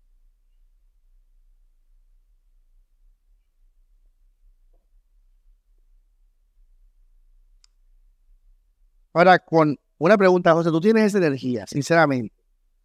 Ahora, 9.19 9.41
con 9.41 9.77
una 9.99 10.17
pregunta, 10.17 10.53
José, 10.53 10.71
tú 10.71 10.81
tienes 10.81 11.07
esa 11.07 11.19
energía, 11.19 11.67
sinceramente. 11.67 12.33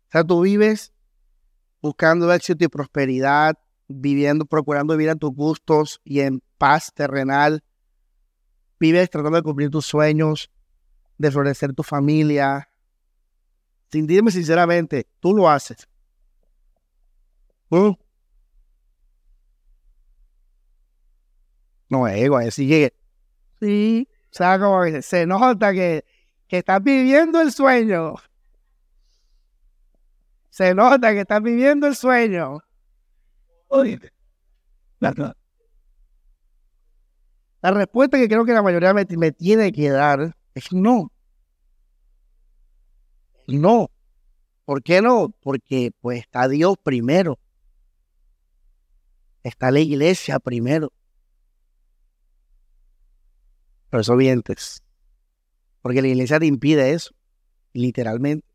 O 0.08 0.12
sea, 0.14 0.24
tú 0.24 0.42
vives 0.42 0.92
buscando 1.80 2.34
éxito 2.34 2.66
y 2.66 2.70
prosperidad, 2.70 3.56
viviendo, 3.88 4.44
procurando 4.44 4.98
vivir 4.98 5.12
a 5.12 5.16
tus 5.16 5.30
gustos 5.30 6.02
y 6.04 6.22
en 6.22 6.42
paz 6.58 6.92
terrenal. 6.92 7.64
Vives 8.80 9.12
tratando 9.12 9.38
de 9.38 9.44
cumplir 9.44 9.70
tus 9.70 9.86
sueños, 9.86 10.50
de 11.20 11.30
florecer 11.30 11.72
tu 11.74 11.84
familia. 11.84 12.68
Sin 13.92 14.08
dime 14.08 14.32
sinceramente, 14.32 15.06
tú 15.20 15.36
lo 15.36 15.48
haces. 15.48 15.88
¿Mm? 17.70 17.92
No, 21.90 22.08
ego, 22.08 22.38
así 22.38 22.66
llegue. 22.66 22.92
Sí, 23.60 24.08
o 24.10 24.36
sea, 24.36 24.58
como 24.58 24.84
se 25.04 25.28
nota 25.28 25.72
que 25.74 26.04
que 26.54 26.60
estás 26.60 26.84
viviendo 26.84 27.42
el 27.42 27.52
sueño. 27.52 28.14
Se 30.52 30.76
nota 30.76 31.12
que 31.12 31.22
estás 31.22 31.42
viviendo 31.42 31.88
el 31.88 31.96
sueño. 31.96 32.60
La, 35.00 35.34
respuesta 37.72 38.20
que 38.20 38.28
creo 38.28 38.46
que 38.46 38.54
la 38.54 38.62
mayoría 38.62 38.94
me, 38.94 39.04
me 39.18 39.32
tiene 39.32 39.72
que 39.72 39.90
dar 39.90 40.38
es 40.54 40.72
no. 40.72 41.12
No. 43.48 43.90
¿Por 44.64 44.84
qué 44.84 45.02
no? 45.02 45.34
Porque 45.42 45.90
pues 46.02 46.20
está 46.20 46.48
Dios 46.48 46.76
primero. 46.84 47.40
Está 49.42 49.72
la 49.72 49.80
iglesia 49.80 50.38
primero. 50.38 50.94
Pero 53.90 54.02
eso 54.02 54.16
vientes. 54.16 54.83
Porque 55.84 56.02
la 56.02 56.08
iglesia 56.08 56.40
te 56.40 56.46
impide 56.46 56.94
eso, 56.94 57.14
literalmente. 57.74 58.48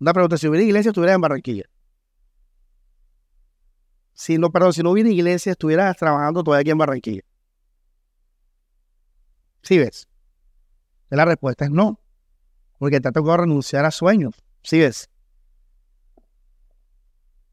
Una 0.00 0.12
pregunta, 0.12 0.36
si 0.36 0.48
hubiera 0.48 0.66
iglesia, 0.66 0.90
estuvieras 0.90 1.14
en 1.14 1.20
Barranquilla. 1.20 1.64
Si 4.12 4.36
no, 4.36 4.50
perdón, 4.50 4.72
si 4.72 4.82
no 4.82 4.90
hubiera 4.90 5.08
iglesia, 5.08 5.52
estuvieras 5.52 5.96
trabajando 5.96 6.42
todavía 6.42 6.62
aquí 6.62 6.70
en 6.70 6.78
Barranquilla. 6.78 7.22
¿Sí 9.62 9.78
ves? 9.78 10.08
La 11.08 11.24
respuesta 11.24 11.66
es 11.66 11.70
no. 11.70 12.00
Porque 12.78 13.00
te 13.00 13.08
ha 13.08 13.12
tocado 13.12 13.36
renunciar 13.38 13.84
a 13.84 13.92
sueños. 13.92 14.34
¿Sí 14.64 14.80
ves? 14.80 15.08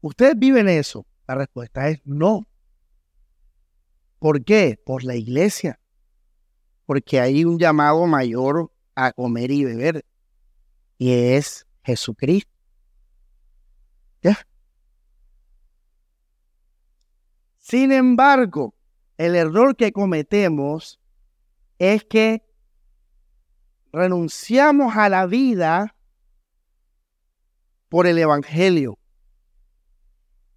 ¿Ustedes 0.00 0.36
viven 0.36 0.68
eso? 0.68 1.06
La 1.28 1.36
respuesta 1.36 1.88
es 1.88 2.00
no. 2.04 2.48
¿Por 4.18 4.44
qué? 4.44 4.76
Por 4.84 5.04
la 5.04 5.14
iglesia. 5.14 5.78
Porque 6.86 7.20
hay 7.20 7.44
un 7.44 7.58
llamado 7.58 8.06
mayor 8.06 8.70
a 8.94 9.12
comer 9.12 9.50
y 9.50 9.64
beber. 9.64 10.04
Y 10.98 11.12
es 11.12 11.66
Jesucristo. 11.82 12.52
Sin 17.58 17.92
embargo, 17.92 18.74
el 19.16 19.34
error 19.34 19.76
que 19.76 19.92
cometemos 19.92 21.00
es 21.78 22.04
que 22.04 22.42
renunciamos 23.92 24.96
a 24.96 25.08
la 25.08 25.26
vida 25.26 25.94
por 27.88 28.06
el 28.06 28.18
Evangelio. 28.18 28.98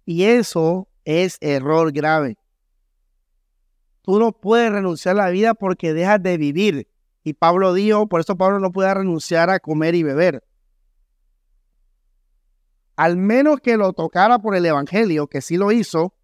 Y 0.04 0.24
eso 0.24 0.88
es 1.04 1.38
error 1.40 1.92
grave. 1.92 2.36
Tú 4.06 4.20
no 4.20 4.30
puedes 4.30 4.70
renunciar 4.70 5.18
a 5.18 5.24
la 5.24 5.30
vida 5.30 5.52
porque 5.54 5.92
dejas 5.92 6.22
de 6.22 6.38
vivir. 6.38 6.88
Y 7.24 7.32
Pablo 7.32 7.74
dijo, 7.74 8.06
por 8.08 8.20
eso 8.20 8.36
Pablo 8.36 8.60
no 8.60 8.70
puede 8.70 8.94
renunciar 8.94 9.50
a 9.50 9.58
comer 9.58 9.96
y 9.96 10.04
beber. 10.04 10.44
Al 12.94 13.16
menos 13.16 13.60
que 13.60 13.76
lo 13.76 13.92
tocara 13.92 14.38
por 14.38 14.54
el 14.54 14.64
Evangelio, 14.64 15.26
que 15.26 15.40
sí 15.40 15.56
lo 15.56 15.72
hizo, 15.72 16.14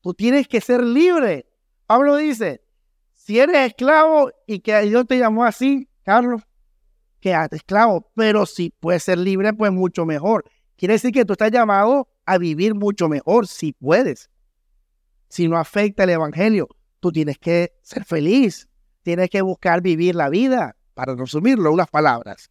tú 0.00 0.14
tienes 0.14 0.48
que 0.48 0.60
ser 0.60 0.82
libre. 0.82 1.46
Pablo 1.86 2.16
dice, 2.16 2.60
si 3.12 3.38
eres 3.38 3.68
esclavo 3.68 4.32
y 4.48 4.58
que 4.58 4.80
Dios 4.82 5.06
te 5.06 5.20
llamó 5.20 5.44
así, 5.44 5.88
Carlos, 6.02 6.42
quédate 7.20 7.54
esclavo. 7.54 8.10
Pero 8.16 8.46
si 8.46 8.70
puedes 8.70 9.04
ser 9.04 9.18
libre, 9.18 9.52
pues 9.52 9.70
mucho 9.70 10.04
mejor. 10.04 10.44
Quiere 10.76 10.94
decir 10.94 11.12
que 11.12 11.24
tú 11.24 11.34
estás 11.34 11.52
llamado 11.52 12.08
a 12.24 12.36
vivir 12.36 12.74
mucho 12.74 13.08
mejor, 13.08 13.46
si 13.46 13.72
puedes. 13.72 14.28
Si 15.28 15.48
no 15.48 15.56
afecta 15.56 16.04
el 16.04 16.10
Evangelio, 16.10 16.68
tú 17.00 17.12
tienes 17.12 17.38
que 17.38 17.74
ser 17.82 18.04
feliz, 18.04 18.68
tienes 19.02 19.30
que 19.30 19.42
buscar 19.42 19.82
vivir 19.82 20.14
la 20.14 20.28
vida, 20.28 20.76
para 20.94 21.14
resumirlo, 21.14 21.72
unas 21.72 21.88
palabras. 21.88 22.50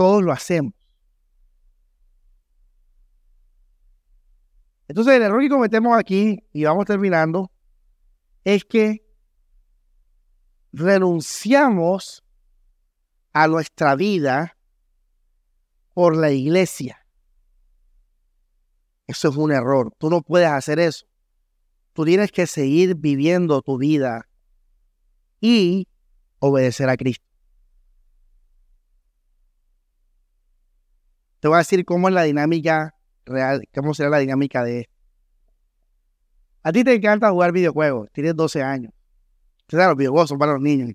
todos 0.00 0.22
lo 0.22 0.32
hacemos. 0.32 0.72
Entonces 4.88 5.12
el 5.14 5.22
error 5.22 5.42
que 5.42 5.50
cometemos 5.50 5.94
aquí, 5.94 6.42
y 6.54 6.64
vamos 6.64 6.86
terminando, 6.86 7.52
es 8.42 8.64
que 8.64 9.06
renunciamos 10.72 12.24
a 13.34 13.46
nuestra 13.46 13.94
vida 13.94 14.56
por 15.92 16.16
la 16.16 16.30
iglesia. 16.30 16.99
Eso 19.10 19.28
es 19.28 19.36
un 19.36 19.50
error. 19.50 19.92
Tú 19.98 20.08
no 20.08 20.22
puedes 20.22 20.46
hacer 20.46 20.78
eso. 20.78 21.04
Tú 21.94 22.04
tienes 22.04 22.30
que 22.30 22.46
seguir 22.46 22.94
viviendo 22.94 23.60
tu 23.60 23.76
vida 23.76 24.28
y 25.40 25.88
obedecer 26.38 26.88
a 26.88 26.96
Cristo. 26.96 27.26
Te 31.40 31.48
voy 31.48 31.56
a 31.56 31.58
decir 31.58 31.84
cómo 31.84 32.06
es 32.06 32.14
la 32.14 32.22
dinámica 32.22 32.94
real, 33.24 33.68
cómo 33.74 33.94
será 33.94 34.10
la 34.10 34.18
dinámica 34.18 34.62
de 34.62 34.82
esto. 34.82 34.94
A 36.62 36.70
ti 36.70 36.84
te 36.84 36.94
encanta 36.94 37.32
jugar 37.32 37.50
videojuegos, 37.50 38.10
tienes 38.12 38.36
12 38.36 38.62
años. 38.62 38.92
Claro, 39.66 39.90
los 39.90 39.98
videojuegos 39.98 40.28
son 40.28 40.38
para 40.38 40.52
los 40.52 40.62
niños. 40.62 40.92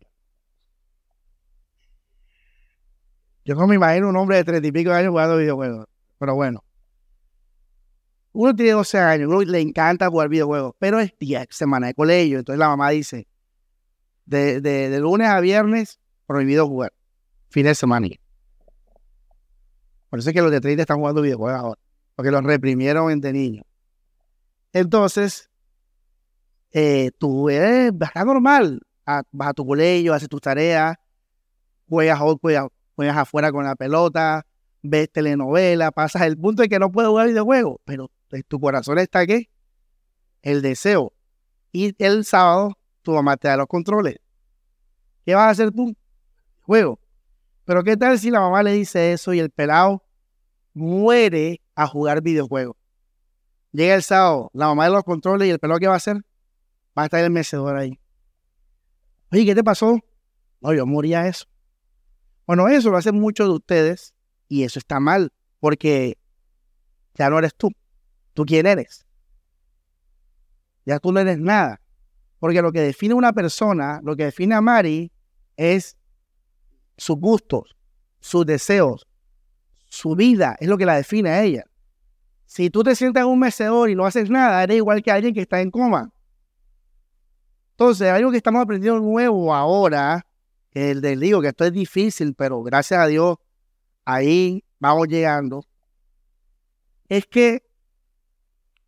Yo 3.43 3.56
no 3.56 3.67
me 3.67 3.75
imagino 3.75 4.08
un 4.08 4.15
hombre 4.15 4.38
de 4.38 4.45
30 4.45 4.69
y 4.69 4.71
pico 4.71 4.91
de 4.91 4.99
años 4.99 5.10
jugando 5.10 5.36
videojuegos. 5.36 5.86
Pero 6.17 6.36
bueno. 6.36 6.63
Uno 8.36 8.54
tiene 8.54 8.74
12 8.74 9.00
años, 9.00 9.30
uno 9.30 9.41
le 9.43 9.62
encanta 9.62 10.10
jugar 10.10 10.28
videojuegos, 10.28 10.76
pero 10.78 11.00
es 11.00 11.17
día, 11.17 11.45
semana 11.50 11.88
de 11.88 11.93
colegio. 11.93 12.39
Entonces 12.39 12.60
la 12.60 12.67
mamá 12.67 12.89
dice, 12.89 13.30
de, 14.26 15.00
lunes 15.00 15.30
a 15.30 15.39
viernes, 15.39 16.02
prohibido 16.28 16.67
jugar. 16.67 16.91
Fin 17.48 17.63
de 17.63 17.74
semana. 17.74 18.10
Por 20.10 20.19
eso 20.19 20.30
es 20.30 20.36
que 20.36 20.41
los 20.41 20.52
de 20.52 20.60
30 20.60 20.82
están 20.82 20.98
jugando 20.98 21.21
videojuegos 21.21 21.58
ahora. 21.58 21.82
Porque 22.13 22.30
los 22.30 22.43
reprimieron 22.43 23.10
entre 23.10 23.32
niños. 23.32 23.63
Entonces, 24.74 25.50
eh, 26.71 27.12
tú 27.17 27.50
eres 27.50 27.98
bastante 27.98 28.34
normal. 28.34 28.82
vas 29.32 29.48
a 29.48 29.54
tu 29.54 29.65
colegio, 29.65 30.13
haces 30.13 30.28
tus 30.28 30.41
tareas, 30.41 30.98
juegas, 31.88 32.19
juegas, 32.41 32.67
juegas 32.98 33.15
afuera 33.15 33.54
con 33.54 33.63
la 33.63 33.78
pelota, 33.78 34.45
ves 34.82 35.10
telenovela, 35.10 35.91
pasas 35.91 36.24
el 36.24 36.38
punto 36.38 36.63
de 36.63 36.67
que 36.67 36.80
no 36.80 36.91
puedes 36.91 37.08
jugar 37.08 37.28
videojuegos, 37.28 37.78
pero 37.86 38.12
en 38.36 38.43
tu 38.43 38.60
corazón 38.60 39.00
está 39.00 39.26
¿qué? 39.26 39.50
el 40.41 40.62
deseo. 40.62 41.13
Y 41.71 41.95
el 42.04 42.26
sábado 42.26 42.78
tu 43.02 43.13
mamá 43.13 43.38
te 43.38 43.48
da 43.48 43.58
los 43.58 43.67
controles. 43.67 44.17
¿Qué 45.26 45.36
vas 45.36 45.48
a 45.48 45.50
hacer 45.50 45.71
tú? 45.71 45.95
Juego. 46.62 47.00
Pero 47.65 47.84
¿qué 47.84 47.98
tal 47.98 48.19
si 48.19 48.30
la 48.30 48.39
mamá 48.39 48.63
le 48.63 48.74
dice 48.74 49.12
eso 49.12 49.34
y 49.34 49.39
el 49.39 49.50
pelado 49.50 50.04
muere 50.74 51.62
a 51.76 51.88
jugar 51.88 52.21
videojuegos? 52.21 52.76
Llega 53.71 53.95
el 53.95 54.04
sábado, 54.04 54.52
la 54.54 54.67
mamá 54.67 54.86
de 54.86 54.91
los 54.91 55.04
controles 55.04 55.48
y 55.48 55.52
el 55.52 55.60
pelado 55.60 55.80
¿qué 55.80 55.88
va 55.88 55.93
a 55.93 55.98
hacer? 55.98 56.17
Va 56.98 57.04
a 57.04 57.06
estar 57.06 57.24
el 57.24 57.32
mecedor 57.32 57.76
ahí. 57.76 58.00
Oye, 59.32 59.45
¿qué 59.45 59.56
te 59.56 59.63
pasó? 59.63 60.00
No, 60.62 60.74
yo 60.74 60.86
moría 60.86 61.28
eso. 61.28 61.45
Bueno, 62.45 62.67
eso 62.67 62.89
lo 62.89 62.98
hacen 62.98 63.19
muchos 63.19 63.48
de 63.48 63.54
ustedes 63.56 64.13
y 64.48 64.63
eso 64.63 64.80
está 64.80 65.00
mal 65.00 65.34
porque 65.60 66.17
ya 67.15 67.30
no 67.30 67.39
eres 67.39 67.56
tú. 67.56 67.71
¿Tú 68.36 68.45
quién 68.45 68.67
eres? 68.67 69.06
Ya 70.86 71.00
tú 71.00 71.12
no 71.12 71.21
eres 71.21 71.39
nada. 71.39 71.82
Porque 72.38 72.62
lo 72.62 72.71
que 72.71 72.82
define 72.82 73.13
una 73.15 73.34
persona, 73.34 74.02
lo 74.04 74.15
que 74.15 74.26
define 74.26 74.54
a 74.54 74.62
Mari 74.62 75.12
es 75.56 75.98
sus 76.98 77.17
gustos, 77.17 77.76
sus 78.19 78.45
deseos, 78.45 79.08
su 79.86 80.15
vida, 80.15 80.58
es 80.60 80.67
lo 80.67 80.78
que 80.78 80.86
la 80.86 80.98
define 80.98 81.30
a 81.30 81.43
ella. 81.43 81.63
Si 82.45 82.69
tú 82.69 82.84
te 82.84 82.93
sientas 82.93 83.24
en 83.24 83.30
un 83.30 83.39
mecedor 83.39 83.89
y 83.89 83.95
no 83.95 84.06
haces 84.06 84.30
nada, 84.30 84.62
eres 84.62 84.78
igual 84.78 85.02
que 85.02 85.12
alguien 85.12 85.34
que 85.34 85.41
está 85.41 85.62
en 85.62 85.71
coma. 85.71 86.12
Entonces, 87.71 88.10
algo 88.10 88.32
que 88.32 88.38
estamos 88.38 88.62
aprendiendo 88.62 89.00
nuevo 89.00 89.56
ahora, 89.56 90.28
el 90.71 91.00
del 91.00 91.21
digo 91.21 91.41
que 91.41 91.48
esto 91.48 91.63
es 91.63 91.71
difícil, 91.71 92.36
pero 92.36 92.62
gracias 92.63 93.00
a 93.00 93.08
Dios, 93.08 93.38
ahí 94.04 94.63
vamos 94.78 95.08
llegando, 95.08 95.65
es 97.08 97.26
que 97.26 97.64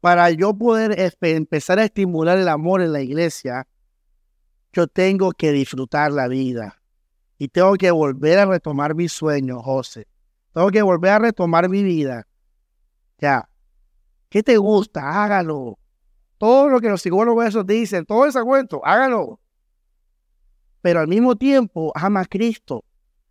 para 0.07 0.31
yo 0.31 0.53
poder 0.53 1.13
empezar 1.19 1.79
a 1.79 1.83
estimular 1.83 2.37
el 2.37 2.47
amor 2.47 2.81
en 2.81 2.93
la 2.93 3.01
iglesia, 3.01 3.67
yo 4.71 4.87
tengo 4.87 5.33
que 5.33 5.51
disfrutar 5.51 6.13
la 6.13 6.29
vida 6.29 6.81
y 7.37 7.49
tengo 7.49 7.73
que 7.73 7.91
volver 7.91 8.39
a 8.39 8.45
retomar 8.45 8.95
mis 8.95 9.11
sueños, 9.11 9.61
José. 9.61 10.07
Tengo 10.53 10.71
que 10.71 10.81
volver 10.81 11.11
a 11.11 11.19
retomar 11.19 11.67
mi 11.67 11.83
vida. 11.83 12.25
Ya, 13.17 13.49
¿qué 14.29 14.41
te 14.41 14.55
gusta? 14.55 15.25
Hágalo. 15.25 15.77
Todo 16.37 16.69
lo 16.69 16.79
que 16.79 16.87
los 16.87 17.01
psicólogos 17.01 17.67
dicen, 17.67 18.05
todo 18.05 18.25
ese 18.27 18.41
cuento, 18.43 18.79
hágalo. 18.85 19.41
Pero 20.79 21.01
al 21.01 21.09
mismo 21.09 21.35
tiempo, 21.35 21.91
ama 21.95 22.21
a 22.21 22.25
Cristo, 22.25 22.85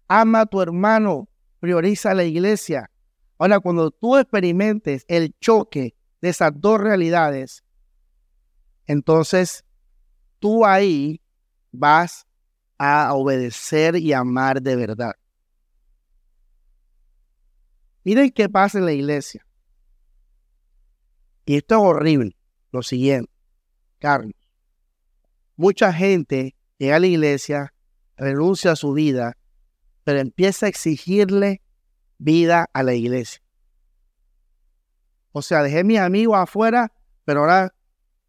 ama 0.08 0.42
a 0.42 0.46
tu 0.46 0.60
hermano, 0.60 1.26
prioriza 1.58 2.12
la 2.12 2.24
iglesia. 2.24 2.90
Ahora, 3.38 3.60
cuando 3.60 3.90
tú 3.90 4.18
experimentes 4.18 5.06
el 5.08 5.34
choque 5.40 5.95
esas 6.28 6.52
dos 6.54 6.80
realidades, 6.80 7.64
entonces 8.86 9.64
tú 10.38 10.64
ahí 10.64 11.20
vas 11.72 12.26
a 12.78 13.14
obedecer 13.14 13.96
y 13.96 14.12
amar 14.12 14.62
de 14.62 14.76
verdad. 14.76 15.12
Miren 18.04 18.30
qué 18.30 18.48
pasa 18.48 18.78
en 18.78 18.84
la 18.84 18.92
iglesia. 18.92 19.44
Y 21.44 21.56
esto 21.56 21.76
es 21.76 21.80
horrible. 21.80 22.36
Lo 22.72 22.82
siguiente, 22.82 23.32
Carlos. 23.98 24.34
Mucha 25.56 25.92
gente 25.92 26.54
llega 26.78 26.96
a 26.96 27.00
la 27.00 27.06
iglesia, 27.06 27.74
renuncia 28.16 28.72
a 28.72 28.76
su 28.76 28.92
vida, 28.92 29.36
pero 30.04 30.20
empieza 30.20 30.66
a 30.66 30.68
exigirle 30.68 31.62
vida 32.18 32.68
a 32.72 32.82
la 32.82 32.94
iglesia. 32.94 33.40
O 35.38 35.42
sea, 35.42 35.62
dejé 35.62 35.84
mis 35.84 35.98
amigos 35.98 36.34
afuera, 36.34 36.90
pero 37.26 37.40
ahora 37.40 37.74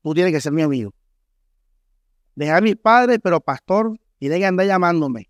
tú 0.03 0.13
tienes 0.13 0.33
que 0.33 0.41
ser 0.41 0.51
mi 0.51 0.61
amigo. 0.61 0.93
Dejé 2.35 2.51
a 2.51 2.59
mis 2.59 2.75
padres, 2.75 3.19
pero 3.23 3.39
pastor, 3.39 3.97
tiene 4.19 4.39
que 4.39 4.45
andar 4.45 4.67
llamándome. 4.67 5.29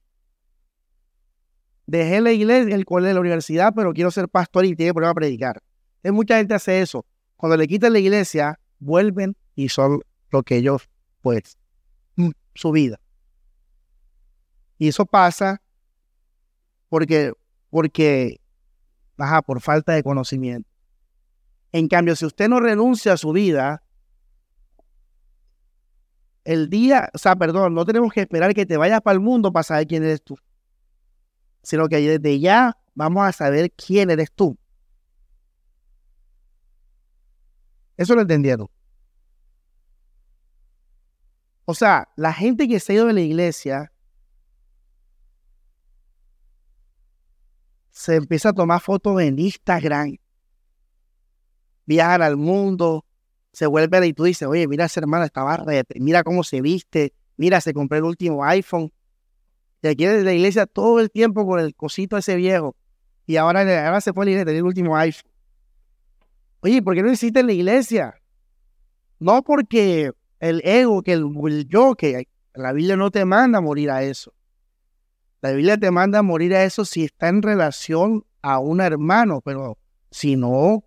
Dejé 1.86 2.20
la 2.20 2.32
iglesia, 2.32 2.74
el 2.74 2.84
colegio, 2.84 3.14
la 3.14 3.20
universidad, 3.20 3.74
pero 3.76 3.94
quiero 3.94 4.10
ser 4.10 4.28
pastor 4.28 4.66
y 4.66 4.76
tiene 4.76 4.90
que 4.90 4.96
poner 4.96 5.10
a 5.12 5.14
predicar. 5.14 5.62
Mucha 6.04 6.38
gente 6.38 6.56
hace 6.56 6.82
eso. 6.82 7.06
Cuando 7.36 7.56
le 7.56 7.68
quitan 7.68 7.94
la 7.94 8.00
iglesia, 8.00 8.60
vuelven 8.80 9.38
y 9.54 9.70
son 9.70 10.02
lo 10.32 10.42
que 10.42 10.56
ellos, 10.56 10.90
pues, 11.22 11.60
mm, 12.16 12.32
su 12.56 12.72
vida. 12.72 13.00
Y 14.80 14.88
eso 14.88 15.06
pasa 15.06 15.62
porque, 16.90 17.34
porque, 17.70 18.42
baja 19.16 19.44
por 19.44 19.62
falta 19.62 19.94
de 19.94 20.02
conocimiento. 20.02 20.68
En 21.72 21.88
cambio, 21.88 22.16
si 22.16 22.26
usted 22.26 22.48
no 22.50 22.60
renuncia 22.60 23.14
a 23.14 23.18
su 23.18 23.32
vida, 23.32 23.84
el 26.44 26.70
día, 26.70 27.10
o 27.14 27.18
sea, 27.18 27.36
perdón, 27.36 27.74
no 27.74 27.86
tenemos 27.86 28.14
que 28.14 28.22
esperar 28.22 28.54
que 28.54 28.66
te 28.66 28.78
vayas 28.78 29.02
para 29.02 29.16
el 29.16 29.20
mundo 29.20 29.52
para 29.52 29.64
saber 29.64 29.88
quién 29.88 30.04
eres 30.04 30.24
tú, 30.24 30.38
sino 31.62 31.88
que 31.90 31.98
desde 31.98 32.40
ya 32.40 32.78
vamos 32.96 33.26
a 33.26 33.32
saber 33.34 33.72
quién 33.72 34.10
eres 34.10 34.32
tú. 34.32 34.58
Eso 37.98 38.16
lo 38.16 38.22
entendieron. 38.22 38.70
O 41.66 41.74
sea, 41.74 42.08
la 42.16 42.32
gente 42.32 42.68
que 42.68 42.80
se 42.80 42.94
ha 42.94 42.96
ido 42.96 43.08
de 43.08 43.14
la 43.14 43.22
iglesia 43.22 43.92
se 47.92 48.16
empieza 48.16 48.50
a 48.50 48.54
tomar 48.54 48.80
fotos 48.80 49.20
en 49.20 49.38
Instagram 49.38 50.16
viajan 51.88 52.22
al 52.22 52.38
mundo, 52.38 53.04
se 53.52 53.66
vuelven 53.66 54.04
y 54.04 54.14
tú 54.14 54.26
dices, 54.26 54.48
oye, 54.48 54.68
mira 54.68 54.86
esa 54.86 55.00
hermana, 55.00 55.26
estaba 55.26 55.66
mira 55.96 56.24
cómo 56.24 56.44
se 56.44 56.62
viste, 56.62 57.14
mira, 57.38 57.60
se 57.60 57.74
compró 57.74 57.98
el 57.98 58.04
último 58.04 58.46
iPhone. 58.46 58.92
Y 59.82 59.88
aquí 59.88 60.06
en 60.06 60.26
la 60.26 60.34
iglesia 60.34 60.68
todo 60.68 61.00
el 61.00 61.10
tiempo 61.10 61.48
con 61.48 61.60
el 61.60 61.74
cosito 61.74 62.18
ese 62.18 62.36
viejo. 62.36 62.76
Y 63.26 63.38
ahora, 63.38 63.62
ahora 63.88 64.02
se 64.02 64.14
fue 64.14 64.24
a 64.24 64.26
la 64.26 64.32
iglesia 64.32 64.46
tener 64.46 64.60
el 64.60 64.66
último 64.66 64.96
iPhone. 64.96 65.32
Oye, 66.60 66.82
¿por 66.82 66.94
qué 66.94 67.02
no 67.02 67.12
hiciste 67.12 67.40
en 67.40 67.48
la 67.48 67.54
iglesia? 67.54 68.16
No 69.20 69.42
porque 69.42 70.12
el 70.40 70.62
ego, 70.64 71.02
que 71.02 71.14
el, 71.14 71.68
yo, 71.68 71.96
que 71.96 72.28
la 72.54 72.74
Biblia 72.74 72.96
no 72.96 73.12
te 73.12 73.26
manda 73.26 73.60
a 73.60 73.62
morir 73.62 73.90
a 73.90 74.04
eso. 74.04 74.34
La 75.42 75.52
Biblia 75.52 75.78
te 75.78 75.92
manda 75.92 76.20
a 76.20 76.24
morir 76.24 76.54
a 76.56 76.64
eso 76.64 76.84
si 76.86 77.06
está 77.06 77.30
en 77.30 77.42
relación 77.42 78.26
a 78.42 78.60
un 78.60 78.82
hermano, 78.82 79.42
pero 79.42 79.78
si 80.10 80.36
no, 80.36 80.84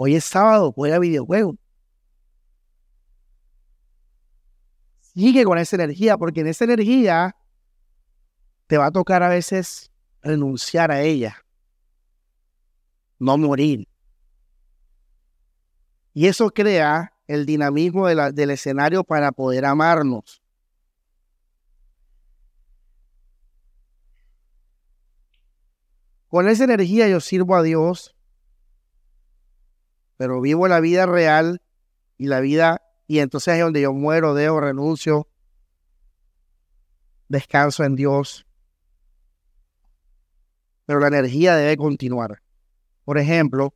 Hoy 0.00 0.14
es 0.14 0.24
sábado, 0.24 0.70
juega 0.70 1.00
videojuegos. 1.00 1.56
Sigue 5.00 5.42
con 5.44 5.58
esa 5.58 5.74
energía, 5.74 6.16
porque 6.16 6.40
en 6.40 6.46
esa 6.46 6.64
energía 6.64 7.36
te 8.68 8.78
va 8.78 8.86
a 8.86 8.90
tocar 8.92 9.24
a 9.24 9.28
veces 9.28 9.90
renunciar 10.22 10.92
a 10.92 11.02
ella, 11.02 11.44
no 13.18 13.36
morir. 13.38 13.88
Y 16.14 16.28
eso 16.28 16.48
crea 16.50 17.12
el 17.26 17.44
dinamismo 17.44 18.06
del 18.06 18.50
escenario 18.50 19.02
para 19.02 19.32
poder 19.32 19.64
amarnos. 19.64 20.40
Con 26.28 26.48
esa 26.48 26.62
energía 26.62 27.08
yo 27.08 27.18
sirvo 27.18 27.56
a 27.56 27.62
Dios, 27.64 28.14
pero 30.18 30.42
vivo 30.42 30.68
la 30.68 30.80
vida 30.80 31.06
real 31.06 31.62
y 32.18 32.26
la 32.26 32.40
vida, 32.40 32.82
y 33.06 33.20
entonces 33.20 33.54
es 33.54 33.60
donde 33.60 33.80
yo 33.80 33.94
muero, 33.94 34.34
dejo, 34.34 34.60
renuncio, 34.60 35.26
descanso 37.28 37.84
en 37.84 37.96
Dios. 37.96 38.46
Pero 40.84 41.00
la 41.00 41.08
energía 41.08 41.56
debe 41.56 41.78
continuar. 41.78 42.42
Por 43.06 43.16
ejemplo, 43.16 43.72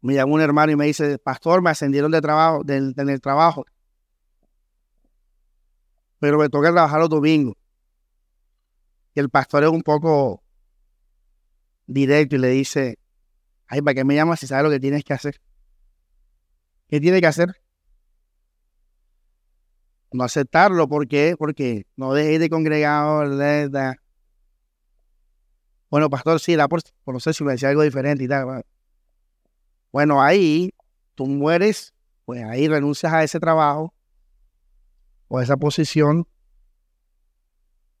me 0.00 0.14
llama 0.14 0.32
un 0.32 0.40
hermano 0.40 0.72
y 0.72 0.76
me 0.76 0.86
dice, 0.86 1.18
pastor, 1.18 1.60
me 1.60 1.68
ascendieron 1.68 2.10
de 2.10 2.22
trabajo, 2.22 2.62
en 2.66 3.08
el 3.10 3.20
trabajo, 3.20 3.66
pero 6.18 6.38
me 6.38 6.48
toca 6.48 6.72
trabajar 6.72 7.00
los 7.00 7.10
domingos 7.10 7.54
el 9.18 9.30
pastor 9.30 9.64
es 9.64 9.70
un 9.70 9.82
poco 9.82 10.42
directo 11.86 12.36
y 12.36 12.38
le 12.38 12.48
dice, 12.48 12.98
ay, 13.68 13.82
¿para 13.82 13.94
qué 13.94 14.04
me 14.04 14.14
llamas 14.14 14.40
si 14.40 14.46
sabes 14.46 14.64
lo 14.64 14.70
que 14.70 14.80
tienes 14.80 15.04
que 15.04 15.12
hacer? 15.12 15.40
¿Qué 16.88 17.00
tiene 17.00 17.20
que 17.20 17.26
hacer? 17.26 17.54
No 20.12 20.24
aceptarlo, 20.24 20.88
¿por 20.88 21.06
qué? 21.06 21.36
Porque 21.38 21.86
no 21.96 22.14
dejéis 22.14 22.40
de 22.40 22.48
congregado. 22.48 23.24
Bueno, 25.90 26.10
pastor, 26.10 26.40
sí, 26.40 26.56
la 26.56 26.68
por, 26.68 26.80
no 27.06 27.20
sé 27.20 27.32
si 27.32 27.44
me 27.44 27.52
decía 27.52 27.68
algo 27.68 27.82
diferente 27.82 28.24
y 28.24 28.28
tal. 28.28 28.64
Bueno, 29.92 30.22
ahí 30.22 30.70
tú 31.14 31.26
mueres, 31.26 31.94
pues 32.24 32.42
ahí 32.44 32.68
renuncias 32.68 33.12
a 33.12 33.22
ese 33.22 33.38
trabajo 33.38 33.94
o 35.28 35.38
a 35.38 35.42
esa 35.42 35.56
posición 35.56 36.26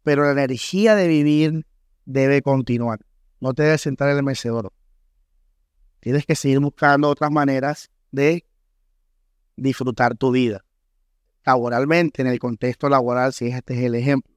pero 0.08 0.24
la 0.24 0.32
energía 0.32 0.94
de 0.94 1.06
vivir 1.06 1.66
debe 2.06 2.40
continuar. 2.40 2.98
No 3.40 3.52
te 3.52 3.64
debes 3.64 3.82
sentar 3.82 4.08
en 4.08 4.16
el 4.16 4.22
mecedor. 4.22 4.72
Tienes 6.00 6.26
que 6.26 6.34
seguir 6.34 6.60
buscando 6.60 7.08
otras 7.08 7.30
maneras 7.30 7.90
de 8.10 8.44
disfrutar 9.56 10.16
tu 10.16 10.30
vida. 10.30 10.64
Laboralmente, 11.44 12.22
en 12.22 12.28
el 12.28 12.38
contexto 12.38 12.88
laboral, 12.88 13.32
si 13.32 13.48
este 13.48 13.74
es 13.74 13.84
el 13.84 13.94
ejemplo. 13.94 14.32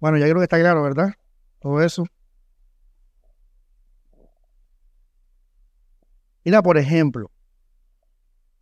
Bueno, 0.00 0.16
ya 0.16 0.26
creo 0.26 0.36
que 0.36 0.44
está 0.44 0.58
claro, 0.58 0.82
¿verdad? 0.82 1.14
Todo 1.60 1.82
eso. 1.82 2.04
Mira, 6.44 6.62
por 6.62 6.78
ejemplo, 6.78 7.30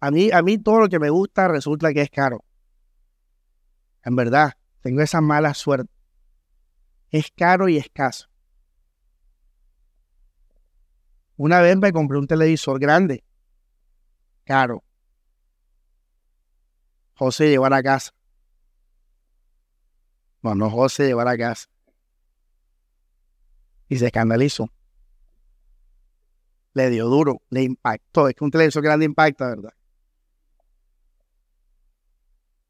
a 0.00 0.10
mí, 0.10 0.30
a 0.32 0.42
mí 0.42 0.58
todo 0.58 0.80
lo 0.80 0.88
que 0.88 0.98
me 0.98 1.10
gusta 1.10 1.46
resulta 1.48 1.92
que 1.92 2.02
es 2.02 2.10
caro. 2.10 2.44
En 4.02 4.16
verdad, 4.16 4.54
tengo 4.80 5.02
esa 5.02 5.20
mala 5.20 5.52
suerte. 5.54 5.95
Es 7.10 7.30
caro 7.30 7.68
y 7.68 7.76
escaso. 7.76 8.28
Una 11.36 11.60
vez 11.60 11.76
me 11.76 11.92
compré 11.92 12.18
un 12.18 12.26
televisor 12.26 12.78
grande, 12.78 13.24
caro. 14.44 14.82
José 17.14 17.48
llegó 17.48 17.66
a 17.66 17.70
la 17.70 17.82
casa. 17.82 18.12
No, 20.42 20.54
no 20.54 20.70
José 20.70 21.06
llegó 21.06 21.20
a 21.20 21.24
la 21.24 21.36
casa. 21.36 21.68
Y 23.88 23.96
se 23.96 24.06
escandalizó. 24.06 24.70
Le 26.74 26.90
dio 26.90 27.06
duro, 27.06 27.42
le 27.50 27.62
impactó. 27.62 28.28
Es 28.28 28.34
que 28.34 28.44
un 28.44 28.50
televisor 28.50 28.82
grande 28.82 29.06
impacta, 29.06 29.48
¿verdad? 29.48 29.72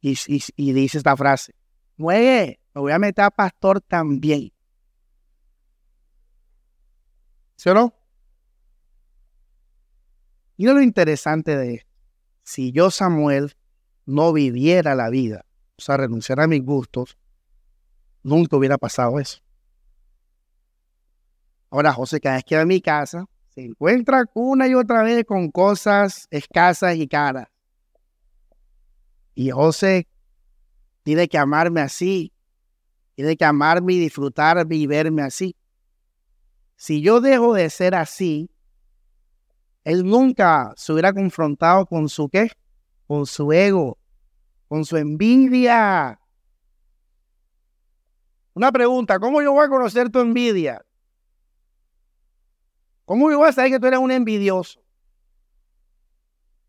y, 0.00 0.72
dice 0.72 0.98
esta 0.98 1.16
frase, 1.16 1.54
mueve, 1.96 2.60
me 2.76 2.82
voy 2.82 2.92
a 2.92 2.98
meter 2.98 3.24
a 3.24 3.30
pastor 3.30 3.80
también. 3.80 4.52
¿Sí 7.54 7.70
o 7.70 7.74
no? 7.74 7.94
Y 10.58 10.66
lo 10.66 10.82
interesante 10.82 11.56
de 11.56 11.76
esto, 11.76 11.90
si 12.42 12.72
yo, 12.72 12.90
Samuel, 12.90 13.56
no 14.04 14.30
viviera 14.34 14.94
la 14.94 15.08
vida, 15.08 15.46
o 15.78 15.80
sea, 15.80 15.96
renunciara 15.96 16.44
a 16.44 16.48
mis 16.48 16.62
gustos, 16.62 17.16
nunca 18.22 18.58
hubiera 18.58 18.76
pasado 18.76 19.18
eso. 19.18 19.38
Ahora, 21.70 21.94
José, 21.94 22.20
cada 22.20 22.36
vez 22.36 22.44
que 22.44 22.56
va 22.56 22.62
a 22.62 22.66
mi 22.66 22.82
casa, 22.82 23.24
se 23.54 23.64
encuentra 23.64 24.26
una 24.34 24.68
y 24.68 24.74
otra 24.74 25.02
vez 25.02 25.24
con 25.24 25.50
cosas 25.50 26.28
escasas 26.30 26.94
y 26.96 27.08
caras. 27.08 27.48
Y 29.34 29.48
José 29.48 30.06
tiene 31.04 31.26
que 31.26 31.38
amarme 31.38 31.80
así. 31.80 32.34
Tiene 33.16 33.36
que 33.36 33.44
amarme 33.46 33.94
y 33.94 33.98
disfrutarme 33.98 34.76
y 34.76 34.86
verme 34.86 35.22
así. 35.22 35.56
Si 36.76 37.00
yo 37.00 37.22
dejo 37.22 37.54
de 37.54 37.70
ser 37.70 37.94
así, 37.94 38.50
él 39.84 40.04
nunca 40.04 40.74
se 40.76 40.92
hubiera 40.92 41.14
confrontado 41.14 41.86
con 41.86 42.10
su 42.10 42.28
qué, 42.28 42.50
con 43.06 43.24
su 43.24 43.50
ego, 43.52 43.98
con 44.68 44.84
su 44.84 44.98
envidia. 44.98 46.20
Una 48.52 48.70
pregunta, 48.70 49.18
¿cómo 49.18 49.40
yo 49.40 49.52
voy 49.52 49.64
a 49.64 49.68
conocer 49.70 50.10
tu 50.10 50.20
envidia? 50.20 50.84
¿Cómo 53.06 53.30
yo 53.30 53.38
voy 53.38 53.48
a 53.48 53.52
saber 53.52 53.70
que 53.70 53.80
tú 53.80 53.86
eres 53.86 54.00
un 54.00 54.10
envidioso? 54.10 54.80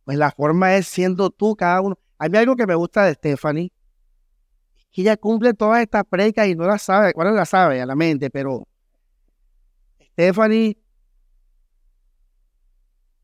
Pues 0.05 0.17
la 0.17 0.31
forma 0.31 0.75
es 0.75 0.87
siendo 0.87 1.29
tú 1.29 1.57
cada 1.57 1.81
uno. 1.81 1.99
Hay 2.17 2.29
algo 2.35 2.55
que 2.55 2.65
me 2.65 2.75
gusta 2.75 3.03
de 3.03 3.15
Stephanie, 3.15 3.73
que 4.97 5.01
ella 5.03 5.15
cumple 5.15 5.53
todas 5.53 5.83
estas 5.83 6.05
precas 6.05 6.47
y 6.47 6.55
no 6.55 6.65
las 6.65 6.81
sabe, 6.81 7.13
bueno, 7.15 7.29
la 7.29 7.45
sabe 7.45 7.79
a 7.79 7.85
la 7.85 7.93
mente, 7.93 8.31
pero 8.31 8.67
Stephanie, 10.01 10.75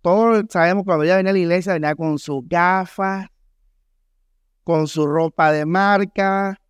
todos 0.04 0.44
sabemos 0.52 0.84
cuando 0.84 1.04
ella 1.04 1.18
venía 1.18 1.32
a 1.32 1.34
la 1.34 1.40
iglesia, 1.40 1.74
venía 1.74 1.96
con 1.96 2.20
sus 2.20 2.48
gafas, 2.48 3.28
con 4.64 4.88
su 4.88 5.08
ropa 5.08 5.52
de 5.52 5.66
marca, 5.66 6.62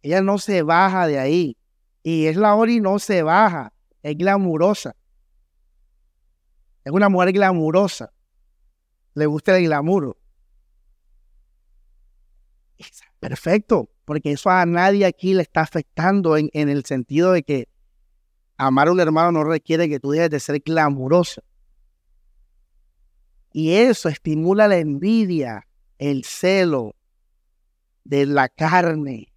ella 0.00 0.22
no 0.22 0.38
se 0.38 0.62
baja 0.62 1.08
de 1.08 1.18
ahí. 1.18 1.56
Y 2.04 2.26
es 2.26 2.36
la 2.36 2.56
y 2.68 2.78
no 2.78 3.00
se 3.00 3.24
baja, 3.24 3.72
es 4.04 4.16
glamurosa. 4.16 4.94
Es 6.84 6.92
una 6.92 7.08
mujer 7.08 7.32
glamurosa. 7.32 8.12
Le 9.14 9.26
gusta 9.26 9.58
el 9.58 9.64
glamour. 9.64 10.16
Perfecto, 13.18 13.91
porque 14.04 14.32
eso 14.32 14.50
a 14.50 14.66
nadie 14.66 15.06
aquí 15.06 15.34
le 15.34 15.42
está 15.42 15.60
afectando 15.60 16.36
en, 16.36 16.50
el 16.52 16.84
sentido 16.84 17.32
de 17.32 17.42
que 17.42 17.68
amar 18.56 18.88
a 18.88 18.92
un 18.92 19.00
hermano 19.00 19.32
no 19.32 19.44
requiere 19.44 19.88
que 19.88 20.00
tú 20.00 20.10
dejes 20.10 20.30
de 20.30 20.40
ser 20.40 20.60
glamuroso. 20.60 21.42
Y 23.52 23.72
eso 23.74 24.08
estimula 24.08 24.66
la 24.66 24.78
envidia, 24.78 25.66
el 25.98 26.24
celo 26.24 26.94
de 28.04 28.26
la 28.26 28.48
carne. 28.48 29.32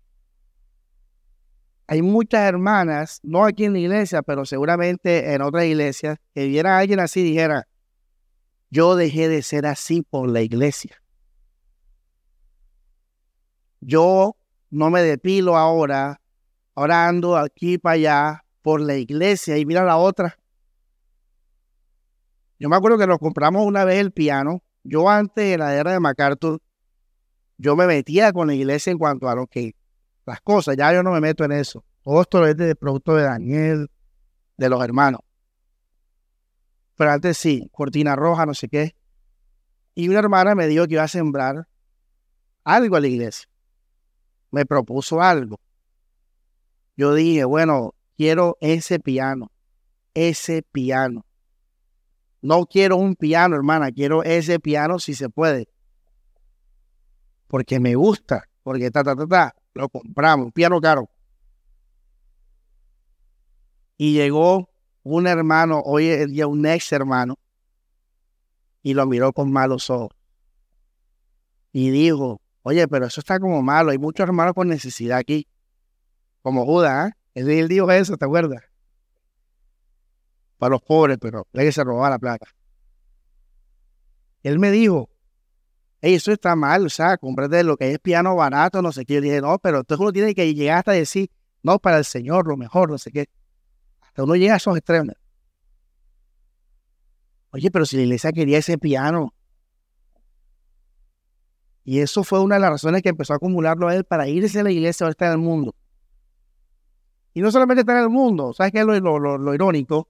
Hay 1.87 2.01
muchas 2.01 2.41
hermanas, 2.41 3.19
no 3.21 3.45
aquí 3.45 3.65
en 3.65 3.73
la 3.73 3.79
iglesia, 3.79 4.23
pero 4.23 4.45
seguramente 4.45 5.33
en 5.33 5.41
otras 5.41 5.65
iglesias, 5.65 6.17
que 6.33 6.47
viera 6.47 6.77
a 6.77 6.79
alguien 6.79 6.99
así 6.99 7.19
y 7.19 7.23
dijera, 7.23 7.67
yo 8.71 8.95
dejé 8.95 9.29
de 9.29 9.43
ser 9.43 9.67
así 9.67 10.01
por 10.01 10.29
la 10.29 10.41
iglesia. 10.41 11.01
Yo 13.81 14.35
no 14.75 14.89
me 14.89 15.01
depilo 15.01 15.55
ahora, 15.55 16.21
ahora 16.75 17.07
ando 17.07 17.37
aquí 17.37 17.77
para 17.77 17.93
allá 17.93 18.45
por 18.61 18.81
la 18.81 18.95
iglesia 18.95 19.57
y 19.57 19.65
mira 19.65 19.85
la 19.85 19.95
otra. 19.95 20.37
Yo 22.59 22.67
me 22.67 22.75
acuerdo 22.75 22.97
que 22.97 23.07
nos 23.07 23.19
compramos 23.19 23.65
una 23.65 23.85
vez 23.85 23.99
el 23.99 24.11
piano. 24.11 24.63
Yo 24.83 25.09
antes 25.09 25.51
de 25.51 25.57
la 25.57 25.73
era 25.75 25.93
de 25.93 25.99
MacArthur, 26.01 26.61
yo 27.57 27.75
me 27.77 27.87
metía 27.87 28.33
con 28.33 28.47
la 28.47 28.53
iglesia 28.53 28.91
en 28.91 28.97
cuanto 28.97 29.29
a 29.29 29.35
lo 29.35 29.47
que 29.47 29.75
las 30.25 30.41
cosas, 30.41 30.75
ya 30.75 30.93
yo 30.93 31.03
no 31.03 31.11
me 31.11 31.21
meto 31.21 31.45
en 31.45 31.53
eso. 31.53 31.85
Todo 32.03 32.21
esto 32.21 32.45
es 32.45 32.57
de 32.57 32.75
producto 32.75 33.15
de 33.15 33.23
Daniel, 33.23 33.89
de 34.57 34.69
los 34.69 34.83
hermanos. 34.83 35.21
Pero 36.95 37.11
antes 37.11 37.37
sí, 37.37 37.69
cortina 37.71 38.15
roja, 38.15 38.45
no 38.45 38.53
sé 38.53 38.67
qué. 38.67 38.93
Y 39.93 40.09
una 40.09 40.19
hermana 40.19 40.53
me 40.53 40.67
dijo 40.67 40.85
que 40.85 40.95
iba 40.95 41.03
a 41.03 41.07
sembrar 41.07 41.67
algo 42.63 42.97
a 42.97 42.99
la 42.99 43.07
iglesia 43.07 43.47
me 44.51 44.65
propuso 44.65 45.21
algo. 45.21 45.59
Yo 46.97 47.13
dije, 47.13 47.43
bueno, 47.45 47.93
quiero 48.17 48.57
ese 48.61 48.99
piano, 48.99 49.51
ese 50.13 50.61
piano. 50.63 51.25
No 52.41 52.65
quiero 52.65 52.97
un 52.97 53.15
piano, 53.15 53.55
hermana, 53.55 53.91
quiero 53.91 54.23
ese 54.23 54.59
piano 54.59 54.99
si 54.99 55.13
se 55.13 55.29
puede. 55.29 55.67
porque 57.47 57.79
me 57.79 57.95
gusta, 57.95 58.49
porque 58.63 58.91
ta, 58.91 59.03
ta, 59.03 59.15
ta, 59.15 59.27
ta, 59.27 59.55
lo 59.73 59.89
compramos, 59.89 60.51
piano 60.53 60.81
caro. 60.81 61.09
Y 63.97 64.13
llegó 64.13 64.69
un 65.03 65.27
hermano, 65.27 65.81
hoy 65.85 66.09
en 66.09 66.31
día 66.31 66.47
un 66.47 66.65
ex 66.65 66.91
hermano, 66.91 67.37
y 68.83 68.93
lo 68.93 69.05
miró 69.05 69.31
con 69.33 69.51
malos 69.51 69.89
ojos. 69.89 70.11
Y 71.71 71.89
dijo, 71.91 72.41
oye, 72.65 72.87
pero 72.87 73.05
eso 73.05 73.21
está 73.21 73.39
como 73.39 73.61
malo, 73.61 73.91
hay 73.91 73.99
muchos 73.99 74.23
hermanos 74.23 74.55
con 74.55 74.67
necesidad 74.67 75.19
aquí. 75.19 75.47
Como 76.41 76.65
Judas, 76.65 77.11
¿eh? 77.11 77.13
Él, 77.59 77.67
dijo 77.67 77.91
eso, 77.91 78.17
¿te 78.17 78.25
acuerdas? 78.25 78.63
Para 80.57 80.71
los 80.71 80.81
pobres, 80.81 81.19
pero 81.21 81.47
le 81.53 81.63
que 81.63 81.71
se 81.71 81.83
robaba 81.83 82.09
la 82.09 82.17
plata. 82.17 82.47
Él 84.41 84.57
me 84.57 84.71
dijo, 84.71 85.09
hey, 86.01 86.15
eso 86.15 86.31
está 86.31 86.55
mal, 86.55 86.87
o 86.87 86.89
sea, 86.89 87.17
comprate 87.17 87.63
lo 87.63 87.77
que 87.77 87.91
es 87.91 87.99
piano 87.99 88.35
barato, 88.35 88.81
no 88.81 88.91
sé 88.91 89.05
qué. 89.05 89.15
Yo 89.15 89.21
dije, 89.21 89.41
no, 89.41 89.59
pero 89.59 89.79
entonces 89.79 90.01
uno 90.01 90.11
tiene 90.11 90.33
que 90.33 90.51
llegar 90.55 90.79
hasta 90.79 90.93
decir, 90.93 91.29
no, 91.61 91.77
para 91.77 91.99
el 91.99 92.05
Señor, 92.05 92.47
lo 92.47 92.57
mejor, 92.57 92.89
no 92.89 92.97
sé 92.97 93.11
qué. 93.11 93.29
Hasta 94.01 94.23
uno 94.23 94.35
llega 94.35 94.55
a 94.55 94.57
esos 94.57 94.75
extremos. 94.75 95.15
Oye, 97.51 97.69
pero 97.69 97.85
si 97.85 97.95
la 97.97 98.03
iglesia 98.03 98.31
quería 98.31 98.57
ese 98.57 98.79
piano. 98.79 99.35
Y 101.85 101.99
eso 101.99 102.23
fue 102.23 102.41
una 102.41 102.55
de 102.55 102.61
las 102.61 102.71
razones 102.71 103.03
que 103.03 103.09
empezó 103.09 103.33
a 103.33 103.35
acumularlo 103.35 103.87
a 103.87 103.95
él 103.95 104.03
para 104.03 104.27
irse 104.27 104.59
a 104.59 104.63
la 104.63 104.71
iglesia 104.71 105.05
ahora 105.05 105.11
está 105.11 105.27
en 105.27 105.33
el 105.33 105.37
mundo. 105.37 105.75
Y 107.33 107.41
no 107.41 107.51
solamente 107.51 107.81
está 107.81 107.93
en 107.93 108.03
el 108.03 108.09
mundo, 108.09 108.53
¿sabes 108.53 108.71
qué 108.71 108.79
es 108.79 108.85
lo, 108.85 109.19
lo 109.19 109.53
irónico? 109.53 110.09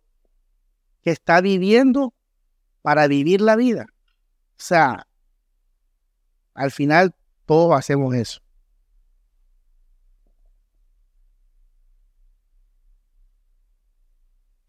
Que 1.01 1.11
está 1.11 1.41
viviendo 1.41 2.13
para 2.81 3.07
vivir 3.07 3.41
la 3.41 3.57
vida. 3.57 3.87
O 3.89 4.53
sea, 4.55 5.05
al 6.53 6.71
final 6.71 7.13
todos 7.45 7.77
hacemos 7.77 8.15
eso. 8.15 8.41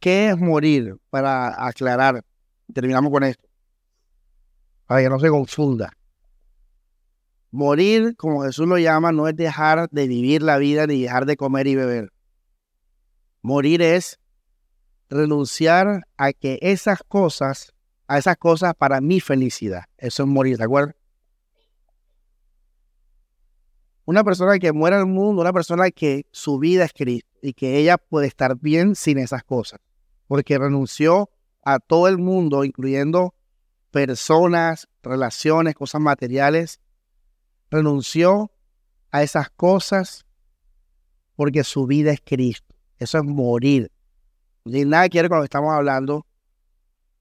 ¿Qué 0.00 0.30
es 0.30 0.38
morir? 0.38 0.96
Para 1.10 1.66
aclarar, 1.66 2.24
terminamos 2.72 3.12
con 3.12 3.22
esto. 3.24 3.48
Para 4.86 5.02
que 5.02 5.08
no 5.08 5.20
se 5.20 5.28
confunda. 5.28 5.95
Morir, 7.56 8.16
como 8.18 8.42
Jesús 8.42 8.68
lo 8.68 8.76
llama, 8.76 9.12
no 9.12 9.28
es 9.28 9.34
dejar 9.34 9.88
de 9.90 10.06
vivir 10.06 10.42
la 10.42 10.58
vida 10.58 10.86
ni 10.86 11.00
dejar 11.00 11.24
de 11.24 11.38
comer 11.38 11.66
y 11.66 11.74
beber. 11.74 12.12
Morir 13.40 13.80
es 13.80 14.20
renunciar 15.08 16.06
a 16.18 16.34
que 16.34 16.58
esas 16.60 17.02
cosas, 17.02 17.72
a 18.08 18.18
esas 18.18 18.36
cosas 18.36 18.74
para 18.74 19.00
mi 19.00 19.20
felicidad. 19.20 19.84
Eso 19.96 20.24
es 20.24 20.28
morir, 20.28 20.58
¿de 20.58 20.64
acuerdo? 20.64 20.92
Una 24.04 24.22
persona 24.22 24.58
que 24.58 24.72
muere 24.72 24.96
al 24.96 25.06
mundo, 25.06 25.40
una 25.40 25.54
persona 25.54 25.90
que 25.90 26.26
su 26.32 26.58
vida 26.58 26.84
es 26.84 26.92
Cristo 26.92 27.30
y 27.40 27.54
que 27.54 27.78
ella 27.78 27.96
puede 27.96 28.26
estar 28.26 28.58
bien 28.60 28.94
sin 28.94 29.16
esas 29.16 29.44
cosas, 29.44 29.80
porque 30.28 30.58
renunció 30.58 31.30
a 31.64 31.78
todo 31.78 32.06
el 32.06 32.18
mundo, 32.18 32.64
incluyendo 32.64 33.34
personas, 33.90 34.88
relaciones, 35.02 35.74
cosas 35.74 36.02
materiales, 36.02 36.80
renunció 37.70 38.50
a 39.10 39.22
esas 39.22 39.50
cosas 39.50 40.26
porque 41.34 41.64
su 41.64 41.86
vida 41.86 42.12
es 42.12 42.20
Cristo. 42.24 42.74
Eso 42.98 43.18
es 43.18 43.24
morir. 43.24 43.90
Tiene 44.64 44.90
nada 44.90 45.08
lo 45.12 45.40
que 45.40 45.44
estamos 45.44 45.72
hablando. 45.72 46.26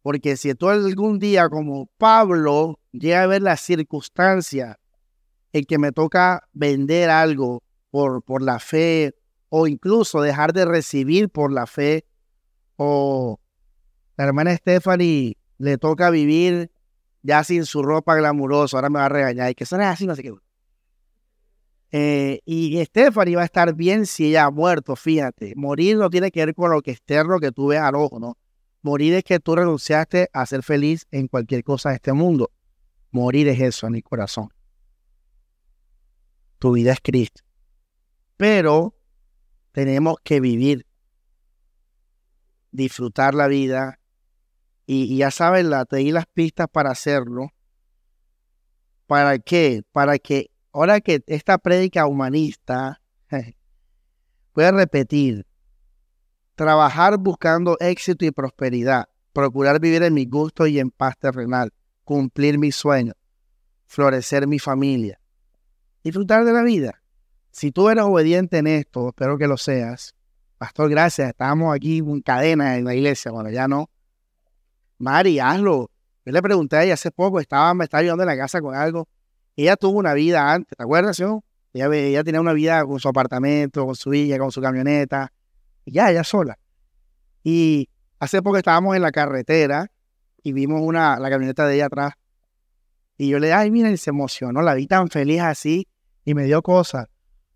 Porque 0.02 0.38
si 0.38 0.54
tú 0.54 0.70
algún 0.70 1.20
día, 1.20 1.50
como 1.50 1.88
Pablo, 1.98 2.80
llega 2.92 3.24
a 3.24 3.28
ver 3.28 3.42
la 3.42 3.58
circunstancia 3.58 4.80
el 5.52 5.66
que 5.66 5.78
me 5.78 5.92
toca 5.92 6.48
vender 6.54 7.10
algo 7.10 7.64
por, 7.90 8.24
por 8.24 8.42
la 8.42 8.60
fe 8.60 9.16
o 9.50 9.68
incluso 9.68 10.22
dejar 10.22 10.54
de 10.54 10.66
recibir 10.66 11.30
por 11.30 11.52
la 11.52 11.66
fe 11.66 12.06
o 12.76 13.40
la 14.18 14.26
hermana 14.26 14.56
Stephanie 14.56 15.38
le 15.58 15.78
toca 15.78 16.10
vivir 16.10 16.72
ya 17.26 17.44
sin 17.44 17.66
su 17.66 17.82
ropa 17.82 18.16
glamurosa, 18.16 18.78
ahora 18.78 18.90
me 18.90 19.00
va 19.00 19.06
a 19.06 19.10
regañar 19.10 19.52
y 19.52 19.56
que 19.56 19.64
eso 19.64 19.76
es 19.76 19.86
así, 19.86 20.06
no 20.06 20.16
sé 20.16 20.24
qué. 20.24 20.34
Eh, 21.92 22.42
y 22.46 22.84
Stephanie 22.86 23.36
va 23.36 23.44
a 23.44 23.46
estar 23.46 23.74
bien 23.74 24.06
si 24.06 24.28
ella 24.28 24.46
ha 24.46 24.52
muerto, 24.52 24.96
fíjate. 24.96 25.54
Morir 25.56 25.98
no 25.98 26.10
tiene 26.10 26.32
que 26.32 26.46
ver 26.46 26.54
con 26.54 26.72
lo 26.72 26.82
que 26.82 26.92
externo 26.92 27.40
que 27.40 27.52
tú 27.52 27.68
ves 27.68 27.80
al 27.80 27.96
ojo, 27.96 28.20
¿no? 28.20 28.38
Morir 28.82 29.14
es 29.14 29.24
que 29.24 29.40
tú 29.40 29.56
renunciaste 29.56 30.30
a 30.34 30.46
ser 30.46 30.62
feliz 30.62 31.08
en 31.12 31.28
cualquier 31.28 31.64
cosa 31.64 31.90
de 31.90 31.96
este 31.96 32.14
mundo. 32.14 32.52
Morir 33.12 33.48
es 33.48 33.60
eso 33.62 33.88
en 33.88 33.94
mi 33.94 34.02
corazón 34.02 34.50
tu 36.66 36.72
vida 36.72 36.94
es 36.94 37.00
Cristo. 37.00 37.44
Pero 38.38 38.96
tenemos 39.72 40.18
que 40.24 40.40
vivir, 40.40 40.88
disfrutar 42.72 43.36
la 43.36 43.48
vida 43.48 44.00
y, 44.86 45.18
ya 45.18 45.32
saben, 45.32 45.70
la, 45.70 45.86
te 45.86 45.98
di 45.98 46.12
las 46.12 46.26
pistas 46.28 46.68
para 46.72 46.92
hacerlo. 46.92 47.52
¿Para 49.08 49.40
qué? 49.40 49.84
Para 49.92 50.18
que 50.20 50.52
ahora 50.72 51.02
que 51.02 51.24
esta 51.28 51.58
prédica 51.58 52.06
humanista 52.06 53.02
pueda 54.54 54.72
repetir, 54.72 55.46
trabajar 56.56 57.18
buscando 57.18 57.78
éxito 57.80 58.26
y 58.26 58.32
prosperidad, 58.32 59.10
procurar 59.34 59.80
vivir 59.80 60.04
en 60.04 60.14
mi 60.14 60.26
gusto 60.26 60.68
y 60.68 60.80
en 60.80 60.92
paz 60.92 61.18
terrenal, 61.20 61.72
cumplir 62.04 62.58
mis 62.58 62.76
sueños, 62.76 63.16
florecer 63.86 64.48
mi 64.48 64.60
familia, 64.60 65.20
disfrutar 66.04 66.46
de 66.46 66.54
la 66.54 66.64
vida. 66.64 67.02
Si 67.52 67.72
tú 67.72 67.90
eres 67.90 68.04
obediente 68.04 68.58
en 68.58 68.68
esto, 68.68 69.10
espero 69.10 69.38
que 69.38 69.48
lo 69.48 69.58
seas. 69.58 70.14
Pastor, 70.58 70.90
gracias. 70.90 71.30
Estábamos 71.30 71.74
aquí 71.74 72.00
en 72.00 72.22
cadena 72.22 72.78
en 72.78 72.86
la 72.86 72.96
iglesia. 72.96 73.32
Bueno, 73.32 73.50
ya 73.50 73.68
no. 73.68 73.90
Mari, 74.98 75.40
hazlo. 75.40 75.90
Yo 76.26 76.32
le 76.32 76.42
pregunté 76.42 76.78
a 76.78 76.84
ella 76.84 76.94
hace 76.96 77.12
poco, 77.12 77.40
estaba, 77.40 77.74
me 77.74 77.84
estaba 77.84 78.02
ayudando 78.02 78.24
en 78.24 78.28
la 78.28 78.38
casa 78.38 78.62
con 78.62 78.76
algo. 78.76 79.08
Ella 79.56 79.76
tuvo 79.76 80.00
una 80.00 80.14
vida 80.14 80.52
antes, 80.52 80.76
¿te 80.76 80.84
acuerdas, 80.84 81.18
yo? 81.18 81.44
Ella, 81.74 82.24
tenía 82.24 82.40
una 82.40 82.54
vida 82.54 82.86
con 82.86 83.00
su 83.00 83.10
apartamento, 83.10 83.86
con 83.86 83.96
su 83.96 84.10
villa, 84.10 84.40
con 84.40 84.52
su 84.52 84.62
camioneta. 84.62 85.32
Y 85.84 85.92
ya, 85.92 86.10
ella 86.10 86.24
sola. 86.24 86.58
Y 87.44 87.90
hace 88.20 88.42
poco 88.42 88.58
estábamos 88.58 88.96
en 88.96 89.02
la 89.02 89.12
carretera 89.12 89.92
y 90.42 90.54
vimos 90.54 90.82
una, 90.82 91.20
la 91.20 91.30
camioneta 91.30 91.68
de 91.68 91.76
ella 91.76 91.88
atrás. 91.88 92.14
Y 93.18 93.30
yo 93.30 93.40
le 93.40 93.48
dije, 93.48 93.58
ay, 93.58 93.72
mira, 93.72 93.96
se 93.98 94.10
emocionó, 94.10 94.62
la 94.62 94.74
vi 94.74 94.88
tan 94.88 95.10
feliz 95.10 95.42
así 95.42 95.88
y 96.24 96.34
me 96.34 96.46
dio 96.46 96.62
cosas. 96.62 97.08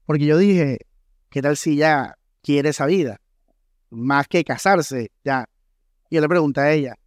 Porque 0.05 0.25
yo 0.25 0.37
dije, 0.37 0.79
¿qué 1.29 1.41
tal 1.41 1.55
si 1.55 1.77
ya 1.77 2.17
quiere 2.41 2.69
esa 2.69 2.85
vida? 2.85 3.21
Más 3.89 4.27
que 4.27 4.43
casarse, 4.43 5.11
ya. 5.23 5.45
Y 6.09 6.15
yo 6.15 6.21
le 6.21 6.27
pregunté 6.27 6.61
a 6.61 6.71
ella, 6.71 6.98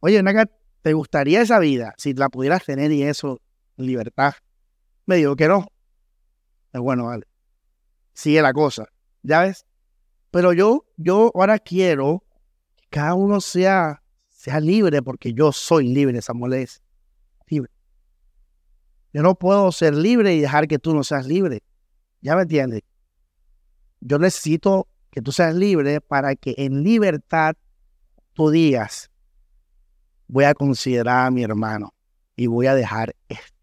oye, 0.00 0.22
¿te 0.82 0.92
gustaría 0.92 1.42
esa 1.42 1.58
vida 1.58 1.94
si 1.96 2.14
la 2.14 2.28
pudieras 2.28 2.64
tener 2.64 2.90
y 2.92 3.02
eso, 3.02 3.40
libertad? 3.76 4.34
Me 5.06 5.16
dijo 5.16 5.36
que 5.36 5.48
no. 5.48 5.66
Bueno, 6.72 7.06
vale. 7.06 7.26
Sigue 8.12 8.42
la 8.42 8.52
cosa, 8.52 8.86
¿ya 9.22 9.42
ves? 9.42 9.66
Pero 10.30 10.52
yo, 10.52 10.86
yo 10.96 11.32
ahora 11.34 11.58
quiero 11.58 12.24
que 12.76 12.86
cada 12.90 13.14
uno 13.14 13.40
sea, 13.40 14.02
sea 14.28 14.60
libre 14.60 15.02
porque 15.02 15.32
yo 15.32 15.52
soy 15.52 15.88
libre, 15.88 16.22
Samuel 16.22 16.54
es 16.54 16.82
libre. 17.48 17.70
Yo 19.12 19.22
no 19.22 19.34
puedo 19.34 19.72
ser 19.72 19.94
libre 19.94 20.34
y 20.34 20.40
dejar 20.40 20.68
que 20.68 20.78
tú 20.78 20.94
no 20.94 21.02
seas 21.02 21.26
libre. 21.26 21.62
¿Ya 22.20 22.36
me 22.36 22.42
entiendes? 22.42 22.82
Yo 24.00 24.18
necesito 24.18 24.86
que 25.10 25.20
tú 25.20 25.32
seas 25.32 25.54
libre 25.54 26.00
para 26.00 26.36
que 26.36 26.54
en 26.56 26.84
libertad 26.84 27.56
tú 28.34 28.50
digas, 28.50 29.09
voy 30.30 30.44
a 30.44 30.54
considerar 30.54 31.26
a 31.26 31.30
mi 31.30 31.42
hermano 31.42 31.92
y 32.36 32.46
voy 32.46 32.66
a 32.66 32.74
dejar 32.74 33.16
esto. 33.28 33.58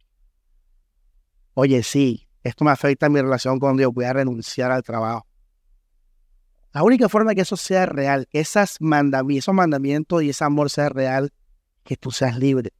Oye, 1.53 1.81
sí, 1.81 2.27
esto 2.43 2.65
me 2.65 2.71
afecta 2.71 3.05
a 3.05 3.09
mi 3.09 3.21
relación 3.21 3.57
con 3.57 3.77
Dios, 3.77 3.93
voy 3.93 4.05
a 4.05 4.13
renunciar 4.13 4.71
al 4.71 4.83
trabajo. 4.83 5.25
La 6.73 6.83
única 6.83 7.07
forma 7.07 7.33
que 7.33 7.41
eso 7.41 7.55
sea 7.55 7.85
real, 7.85 8.27
que 8.27 8.41
esas 8.41 8.77
esos 9.29 9.55
mandamientos 9.55 10.21
y 10.21 10.29
ese 10.29 10.43
amor 10.43 10.69
sea 10.69 10.89
real, 10.89 11.31
que 11.83 11.95
tú 11.95 12.11
seas 12.11 12.37
libre. 12.37 12.71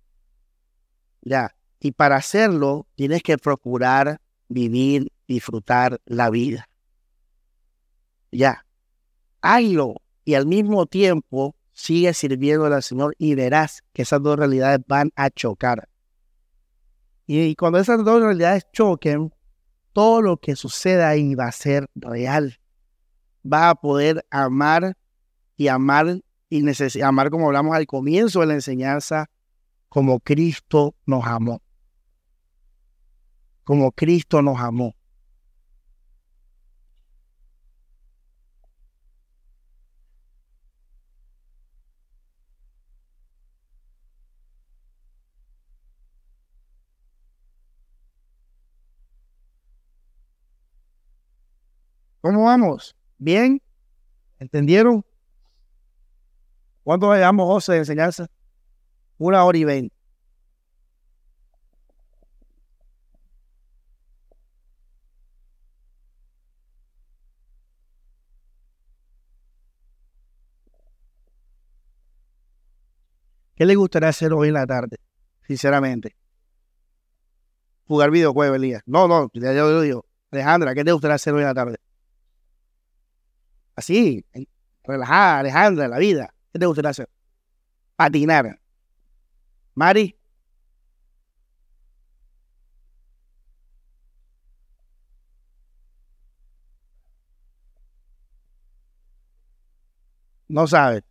Ya, 1.22 1.56
y 1.80 1.94
para 1.94 2.18
hacerlo, 2.18 2.88
tienes 2.96 3.24
que 3.24 3.38
procurar 3.38 4.20
vivir, 4.50 5.12
disfrutar 5.28 6.02
la 6.06 6.30
vida. 6.30 6.70
Ya. 8.32 8.66
Hazlo 9.42 9.96
y 10.26 10.34
al 10.34 10.46
mismo 10.46 10.86
tiempo 10.86 11.56
sigue 11.78 12.12
sirviendo 12.16 12.66
al 12.66 12.82
Señor 12.82 13.16
y 13.20 13.36
verás 13.36 13.84
que 13.94 14.02
esas 14.02 14.22
dos 14.24 14.36
realidades 14.36 14.80
van 14.88 15.12
a 15.16 15.30
chocar. 15.30 15.88
Y, 17.28 17.56
cuando 17.56 17.78
esas 17.78 18.04
dos 18.04 18.20
realidades 18.22 18.66
choquen, 18.74 19.32
todo 19.94 20.24
lo 20.24 20.38
que 20.38 20.56
suceda 20.56 21.10
ahí 21.10 21.36
va 21.36 21.46
a 21.46 21.52
ser 21.52 21.88
real. 21.94 22.58
Va 23.46 23.70
a 23.70 23.76
poder 23.76 24.26
amar 24.32 24.98
y 25.56 25.68
amar 25.68 26.22
y 26.50 27.02
amar 27.02 27.30
como 27.30 27.46
hablamos 27.46 27.76
al 27.76 27.86
comienzo 27.86 28.40
de 28.40 28.48
la 28.48 28.54
enseñanza, 28.56 29.30
como 29.88 30.20
Cristo 30.20 30.96
nos 31.06 31.26
amó. 31.26 31.62
como 33.64 33.92
Cristo 33.92 34.42
nos 34.42 34.60
amó. 34.60 34.96
¿Cómo 52.28 52.44
vamos? 52.44 52.94
¿Bien? 53.18 53.62
¿Entendieron? 54.38 55.06
¿Cuánto 56.84 57.14
llevamos, 57.14 57.48
José, 57.48 57.72
de 57.72 57.78
enseñanza? 57.78 58.28
Una 59.18 59.46
hora 59.46 59.58
y 59.58 59.64
veinte. 59.64 59.96
¿Qué 73.56 73.66
le 73.66 73.76
gustaría 73.76 74.10
hacer 74.10 74.34
hoy 74.34 74.50
en 74.50 74.56
la 74.56 74.68
tarde? 74.68 74.98
Sinceramente. 75.44 76.18
Jugar 77.88 78.12
videojuegos, 78.12 78.58
Elías. 78.58 78.82
No, 78.86 79.08
no, 79.08 79.32
ya 79.34 79.54
yo 79.54 79.72
lo 79.72 79.80
digo. 79.80 80.06
Alejandra, 80.32 80.76
¿qué 80.76 80.84
te 80.84 80.92
gustaría 80.92 81.16
hacer 81.16 81.34
hoy 81.34 81.44
en 81.44 81.48
la 81.48 81.54
tarde? 81.54 81.78
Así, 83.78 84.26
relajada, 84.84 85.40
Alejandra, 85.40 85.88
la 85.88 86.00
vida. 86.00 86.34
¿Qué 86.52 86.60
te 86.60 86.66
gustaría 86.66 86.90
hacer? 86.90 87.10
Patinar. 87.96 88.60
Mari. 89.76 90.18
No 100.50 100.66
sabe. 100.68 101.04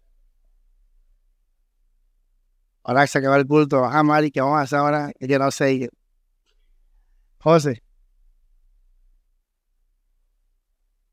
Ahora 2.82 3.06
se 3.06 3.18
acaba 3.18 3.36
el 3.36 3.46
culto. 3.46 3.84
Ajá, 3.84 4.02
Mari, 4.02 4.30
¿qué 4.32 4.40
vamos 4.40 4.58
a 4.58 4.62
hacer 4.62 4.78
ahora? 4.78 5.12
Yo 5.20 5.38
no 5.38 5.50
sé. 5.52 5.88
José. 7.38 7.85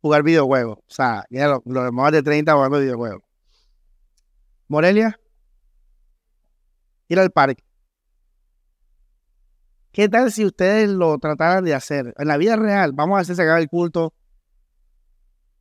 Jugar 0.04 0.22
videojuegos. 0.22 0.80
O 0.80 0.94
sea, 0.94 1.24
ya 1.30 1.48
los, 1.48 1.62
más 1.94 2.12
de 2.12 2.22
30 2.22 2.54
jugando 2.54 2.78
videojuegos. 2.78 3.24
Morelia. 4.68 5.18
Ir 7.08 7.20
al 7.20 7.32
parque. 7.32 7.64
¿Qué 9.94 10.10
tal 10.10 10.30
si 10.30 10.44
ustedes 10.44 10.90
lo 10.90 11.18
trataran 11.20 11.64
de 11.64 11.74
hacer? 11.74 12.14
En 12.18 12.28
la 12.28 12.36
vida 12.36 12.58
real, 12.58 12.92
vamos 12.92 13.18
a 13.18 13.22
hacer 13.22 13.38
sacar 13.38 13.62
el 13.62 13.70
culto. 13.70 14.14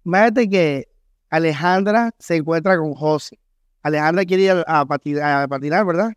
Imagínate 0.05 0.51
que 0.51 0.89
Alejandra 1.31 2.11
se 2.19 2.35
encuentra 2.35 2.77
con 2.77 2.95
José. 2.95 3.39
Alejandra 3.81 4.25
quiere 4.25 4.43
ir 4.43 4.65
a, 4.67 4.85
patinar, 4.87 5.87
¿verdad? 5.87 6.15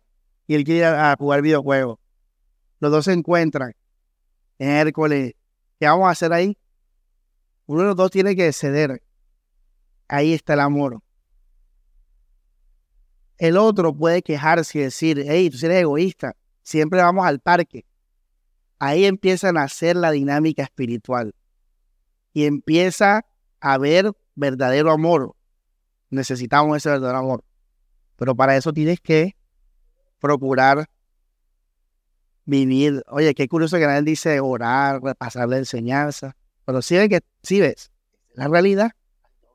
Y 0.48 0.56
él 0.56 0.64
quiere 0.64 0.80
ir 0.80 0.84
a, 0.86 1.14
jugar 1.16 1.42
videojuegos. 1.42 2.00
Los 2.80 2.90
dos 2.90 3.04
se 3.04 3.12
encuentran 3.12 3.72
en 4.58 4.68
Hércules. 4.68 5.34
¿Qué 5.78 5.86
vamos 5.86 6.08
a 6.08 6.10
hacer 6.10 6.32
ahí? 6.32 6.58
Uno 7.66 7.80
de 7.82 7.86
los 7.88 7.96
dos 7.96 8.10
tiene 8.10 8.34
que 8.36 8.52
ceder. 8.52 9.02
Ahí 10.08 10.32
está 10.32 10.54
el 10.54 10.60
amor. 10.60 11.00
El 13.38 13.56
otro 13.56 13.94
puede 13.94 14.22
quejarse 14.22 14.78
y 14.78 14.82
decir, 14.82 15.24
hey, 15.26 15.50
tú 15.50 15.58
eres 15.66 15.82
egoísta, 15.82 16.36
siempre 16.62 17.02
vamos 17.02 17.26
al 17.26 17.40
parque. 17.40 17.84
Ahí 18.78 19.04
empieza 19.04 19.50
a 19.50 19.52
nacer 19.52 19.96
la 19.96 20.10
dinámica 20.10 20.62
espiritual 20.62 21.34
y 22.32 22.44
empieza 22.44 23.26
a 23.60 23.72
haber 23.72 24.12
verdadero 24.34 24.90
amor. 24.90 25.34
Necesitamos 26.10 26.76
ese 26.76 26.90
verdadero 26.90 27.18
amor. 27.18 27.44
Pero 28.16 28.34
para 28.34 28.56
eso 28.56 28.72
tienes 28.72 29.00
que 29.00 29.36
procurar 30.18 30.88
vivir. 32.44 33.02
Oye, 33.08 33.34
qué 33.34 33.48
curioso 33.48 33.76
que 33.76 33.86
nadie 33.86 34.02
dice 34.02 34.40
orar, 34.40 35.02
repasar 35.02 35.48
la 35.48 35.58
enseñanza. 35.58 36.36
Pero 36.66 36.82
si 36.82 36.96
ves 36.96 37.08
que, 37.08 37.20
si 37.42 37.60
ves, 37.60 37.90
la 38.34 38.48
realidad, 38.48 38.90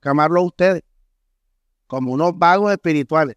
que 0.02 0.10
amarlo 0.10 0.40
a 0.40 0.44
ustedes 0.44 0.84
como 1.86 2.14
unos 2.14 2.40
vagos 2.40 2.72
espirituales. 2.72 3.36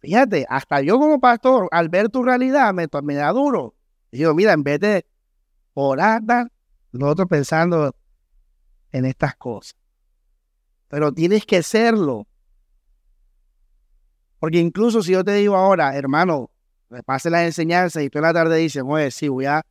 Fíjate, 0.00 0.44
hasta 0.50 0.82
yo 0.82 0.98
como 0.98 1.20
pastor, 1.20 1.68
al 1.70 1.88
ver 1.88 2.10
tu 2.10 2.22
realidad, 2.22 2.74
me, 2.74 2.88
me 3.02 3.14
da 3.14 3.30
duro. 3.30 3.74
digo, 4.10 4.34
mira, 4.34 4.52
en 4.52 4.64
vez 4.64 4.80
de 4.80 5.06
orar, 5.72 6.20
nosotros 6.92 7.28
pensando 7.28 7.94
en 8.90 9.04
estas 9.04 9.36
cosas. 9.36 9.76
Pero 10.88 11.12
tienes 11.12 11.46
que 11.46 11.62
serlo. 11.62 12.26
Porque 14.40 14.58
incluso 14.58 15.00
si 15.00 15.12
yo 15.12 15.24
te 15.24 15.32
digo 15.34 15.56
ahora, 15.56 15.96
hermano, 15.96 16.50
repase 16.90 17.30
las 17.30 17.44
enseñanzas 17.44 18.02
y 18.02 18.10
tú 18.10 18.18
en 18.18 18.24
la 18.24 18.34
tarde 18.34 18.56
dices, 18.56 18.82
oye, 18.84 19.10
sí, 19.10 19.28
voy 19.28 19.46
a, 19.46 19.64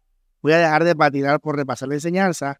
voy 0.44 0.52
a 0.52 0.58
dejar 0.58 0.84
de 0.84 0.96
patinar 0.96 1.39
por 1.39 1.56
repasar 1.56 1.88
la 1.88 1.96
enseñanza, 1.96 2.60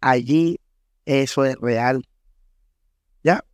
allí 0.00 0.60
eso 1.06 1.44
es 1.44 1.56
real. 1.56 2.04
¿Ya? 3.22 3.44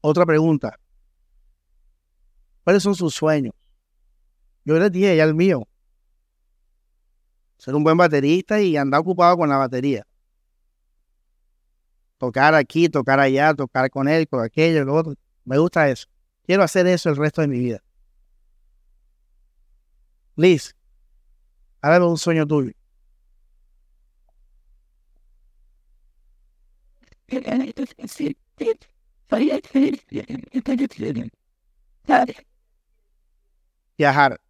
Otra 0.00 0.24
pregunta. 0.24 0.78
¿Cuáles 2.62 2.84
son 2.84 2.94
sus 2.94 3.14
sueños? 3.14 3.52
Yo 4.64 4.78
les 4.78 4.92
dije 4.92 5.16
ya 5.16 5.24
el 5.24 5.34
mío. 5.34 5.66
Ser 7.58 7.74
un 7.74 7.82
buen 7.82 7.96
baterista 7.96 8.60
y 8.60 8.76
andar 8.76 9.00
ocupado 9.00 9.36
con 9.36 9.48
la 9.48 9.56
batería. 9.56 10.06
Tocar 12.16 12.54
aquí, 12.54 12.88
tocar 12.88 13.18
allá, 13.18 13.54
tocar 13.54 13.90
con 13.90 14.06
él, 14.06 14.28
con 14.28 14.44
aquello, 14.44 14.84
lo 14.84 14.94
otro. 14.94 15.14
Me 15.44 15.58
gusta 15.58 15.90
eso. 15.90 16.06
Quiero 16.46 16.62
hacer 16.62 16.86
eso 16.86 17.08
el 17.10 17.16
resto 17.16 17.40
de 17.40 17.48
mi 17.48 17.58
vida. 17.58 17.82
Liz, 20.36 20.76
hágame 21.82 22.06
un 22.06 22.18
sueño 22.18 22.46
tuyo. 22.46 22.72
Viajar. 33.96 34.40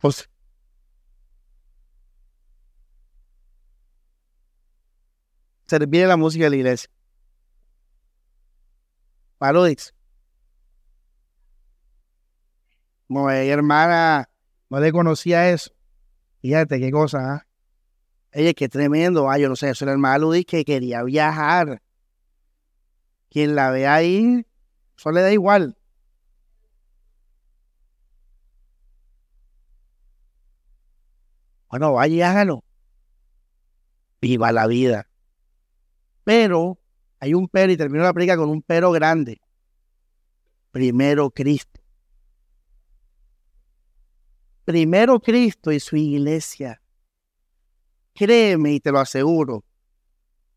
Pues, 0.00 0.28
servir 5.66 6.06
la 6.06 6.16
música 6.16 6.44
de 6.44 6.50
la 6.50 6.56
iglesia. 6.56 6.90
Paludix. 9.38 9.94
Como 13.08 13.30
hermana, 13.30 14.28
no 14.74 14.80
le 14.80 14.90
conocía 14.90 15.50
eso. 15.50 15.70
Fíjate 16.40 16.80
qué 16.80 16.90
cosa, 16.90 17.34
¿ah? 17.34 17.46
Ella, 18.32 18.52
qué 18.54 18.68
tremendo. 18.68 19.30
Ah, 19.30 19.38
yo 19.38 19.48
no 19.48 19.54
sé, 19.54 19.70
eso 19.70 19.84
era 19.84 19.92
el 19.92 19.98
Maludix 19.98 20.46
que 20.46 20.64
quería 20.64 21.04
viajar. 21.04 21.80
Quien 23.30 23.54
la 23.54 23.70
ve 23.70 23.86
ahí, 23.86 24.44
eso 24.98 25.12
le 25.12 25.20
da 25.20 25.32
igual. 25.32 25.76
Bueno, 31.70 31.92
vaya 31.92 32.14
y 32.14 32.22
hágalo. 32.22 32.64
Viva 34.20 34.50
la 34.50 34.66
vida. 34.66 35.06
Pero 36.24 36.80
hay 37.20 37.34
un 37.34 37.46
pero 37.46 37.70
y 37.70 37.76
termino 37.76 38.02
la 38.02 38.12
predica 38.12 38.36
con 38.36 38.48
un 38.48 38.62
pero 38.62 38.90
grande. 38.90 39.40
Primero 40.72 41.30
Cristo. 41.30 41.83
Primero 44.64 45.20
Cristo 45.20 45.72
y 45.72 45.80
su 45.80 45.96
iglesia. 45.96 46.80
Créeme 48.14 48.72
y 48.72 48.80
te 48.80 48.92
lo 48.92 49.00
aseguro 49.00 49.64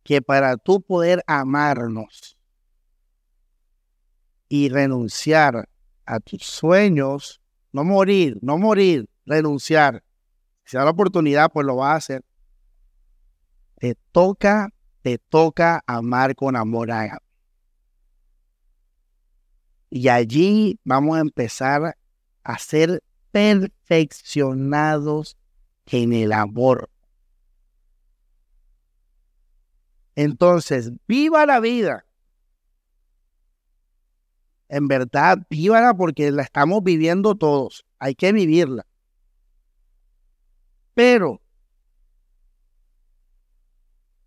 que 0.03 0.22
para 0.22 0.55
tú 0.58 0.82
poder 0.82 1.24
amarnos 1.28 2.38
y 4.47 4.70
renunciar 4.70 5.68
a 6.05 6.20
tus 6.20 6.43
sueños, 6.43 7.41
no 7.74 7.84
morir, 7.84 8.38
no 8.41 8.58
morir, 8.58 9.10
renunciar. 9.26 10.03
Si 10.64 10.78
da 10.78 10.86
la 10.86 10.91
oportunidad, 10.91 11.51
pues 11.51 11.66
lo 11.66 11.76
va 11.78 11.93
a 11.93 11.95
hacer. 11.95 12.24
Te 13.80 13.95
toca 14.12 14.70
te 15.08 15.20
toca 15.20 15.82
amar 15.88 16.36
con 16.36 16.58
amor 16.58 16.91
a 16.91 17.22
Y 19.89 20.10
allí 20.10 20.82
vamos 20.84 21.16
a 21.16 21.22
empezar 21.22 21.97
a 22.43 22.60
ser 22.60 23.01
perfeccionados 23.38 25.38
en 25.85 26.11
el 26.11 26.33
amor. 26.33 26.89
Entonces, 30.15 30.91
viva 31.07 31.45
la 31.45 31.59
vida. 31.59 32.03
En 34.69 34.88
verdad, 34.88 35.38
vívala 35.51 35.93
porque 35.93 36.31
la 36.31 36.41
estamos 36.41 36.83
viviendo 36.83 37.35
todos. 37.35 37.85
Hay 37.99 38.15
que 38.15 38.31
vivirla. 38.31 38.88
Pero 40.95 41.39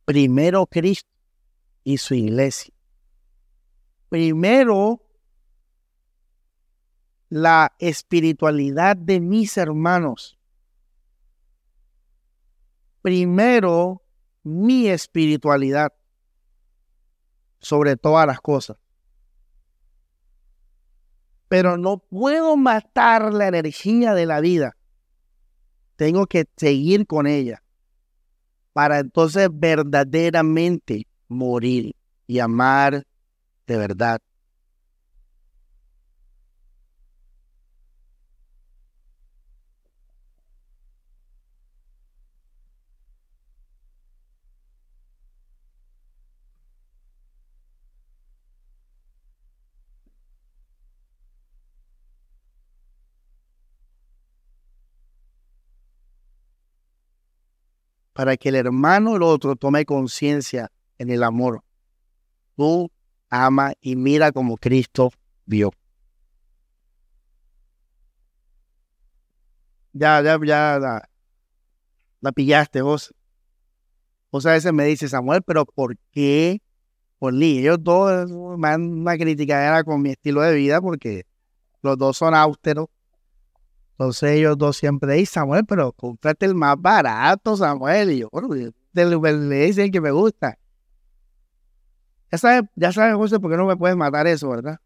primero 0.05 0.67
Cristo 0.67 1.11
y 1.83 1.99
su 1.99 2.15
iglesia. 2.15 2.73
Primero 4.09 5.03
la 7.31 7.75
espiritualidad 7.79 8.97
de 8.97 9.21
mis 9.21 9.57
hermanos. 9.57 10.39
Primero 13.01 14.03
mi 14.43 14.89
espiritualidad 14.89 15.93
sobre 17.61 17.97
todas 17.97 18.27
las 18.27 18.41
cosas. 18.41 18.77
Pero 21.49 21.79
no 21.79 21.99
puedo 21.99 22.57
matar 22.57 23.33
la 23.33 23.49
energía 23.49 24.15
de 24.15 24.27
la 24.27 24.41
vida. 24.41 24.77
Tengo 25.97 26.27
que 26.27 26.47
seguir 26.57 27.07
con 27.07 27.27
ella 27.27 27.63
para 28.73 28.99
entonces 28.99 29.49
verdaderamente 29.53 31.07
morir 31.29 31.95
y 32.27 32.39
amar 32.39 33.07
de 33.67 33.77
verdad. 33.77 34.21
Para 58.21 58.37
que 58.37 58.51
el 58.51 58.57
hermano 58.57 59.17
el 59.17 59.23
otro 59.23 59.57
tome 59.57 59.87
conciencia 59.87 60.71
en 60.99 61.09
el 61.09 61.23
amor. 61.23 61.65
Tú 62.55 62.91
ama 63.31 63.73
y 63.81 63.97
mira 63.97 64.31
como 64.31 64.59
Cristo 64.59 65.11
vio. 65.47 65.71
Ya, 69.95 70.21
ya, 70.21 70.39
ya, 70.45 70.79
la, 70.79 71.09
la 72.21 72.33
pillaste 72.33 72.83
vos. 72.83 73.15
Vos 74.31 74.45
a 74.45 74.53
veces 74.53 74.71
me 74.75 74.85
dice 74.85 75.09
Samuel, 75.09 75.41
pero 75.41 75.65
¿por 75.65 75.97
qué? 76.13 76.61
Por. 77.19 77.33
Ellos 77.33 77.79
dos 77.81 78.31
me 78.59 78.69
dan 78.69 78.83
una 78.83 79.17
criticadera 79.17 79.83
con 79.83 80.03
mi 80.03 80.11
estilo 80.11 80.43
de 80.43 80.55
vida 80.57 80.83
porque 80.83 81.25
los 81.81 81.97
dos 81.97 82.19
son 82.19 82.35
austeros 82.35 82.89
entonces 84.01 84.31
ellos 84.31 84.57
dos 84.57 84.79
siempre 84.79 85.13
dicen, 85.13 85.43
Samuel, 85.43 85.67
pero 85.67 85.93
cómprate 85.93 86.47
el 86.47 86.55
más 86.55 86.75
barato, 86.81 87.55
Samuel. 87.55 88.13
Y 88.13 88.21
yo, 88.21 88.31
bueno, 88.33 88.49
le 88.95 89.67
dicen 89.67 89.93
que 89.93 90.01
me 90.01 90.11
gusta. 90.11 90.59
Ya 92.33 92.39
sabes, 92.39 92.63
ya 92.77 92.93
sabes, 92.93 93.15
José, 93.17 93.39
por 93.39 93.51
qué 93.51 93.59
no 93.59 93.67
me 93.67 93.77
puedes 93.77 93.99
matar 93.99 94.27
eso, 94.27 94.49
¿verdad? 94.49 94.81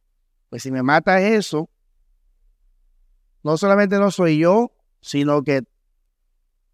Pues 0.51 0.65
si 0.65 0.73
me 0.73 0.83
matas 0.83 1.23
eso, 1.23 1.71
no 3.45 3.57
solamente 3.57 3.99
no 3.99 4.11
soy 4.11 4.39
yo, 4.39 4.73
sino 5.01 5.45
que 5.45 5.62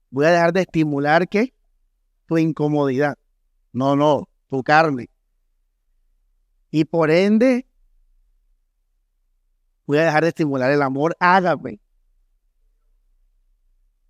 voy 0.08 0.24
a 0.24 0.30
dejar 0.30 0.54
de 0.54 0.62
estimular 0.62 1.28
que 1.28 1.52
tu 2.24 2.38
incomodidad. 2.38 3.18
No, 3.70 3.96
no, 3.96 4.30
tu 4.48 4.62
carne. 4.62 5.10
Y 6.70 6.86
por 6.86 7.10
ende, 7.10 7.66
voy 9.84 9.98
a 9.98 10.04
dejar 10.04 10.22
de 10.22 10.28
estimular 10.30 10.70
el 10.70 10.80
amor 10.80 11.14
ágape 11.20 11.80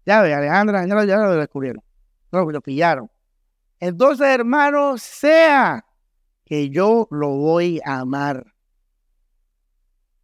ya 0.07 0.23
ve, 0.23 0.35
Alejandra, 0.35 0.85
ya 0.87 1.17
lo, 1.17 1.35
descubrieron. 1.37 1.83
No, 2.33 2.51
lo 2.51 2.61
pillaron. 2.61 3.11
Entonces, 3.79 4.27
hermano, 4.27 4.99
sea 4.99 5.85
que 6.45 6.71
yo 6.71 7.09
lo 7.11 7.29
voy 7.29 7.81
a 7.85 8.01
amar. 8.01 8.53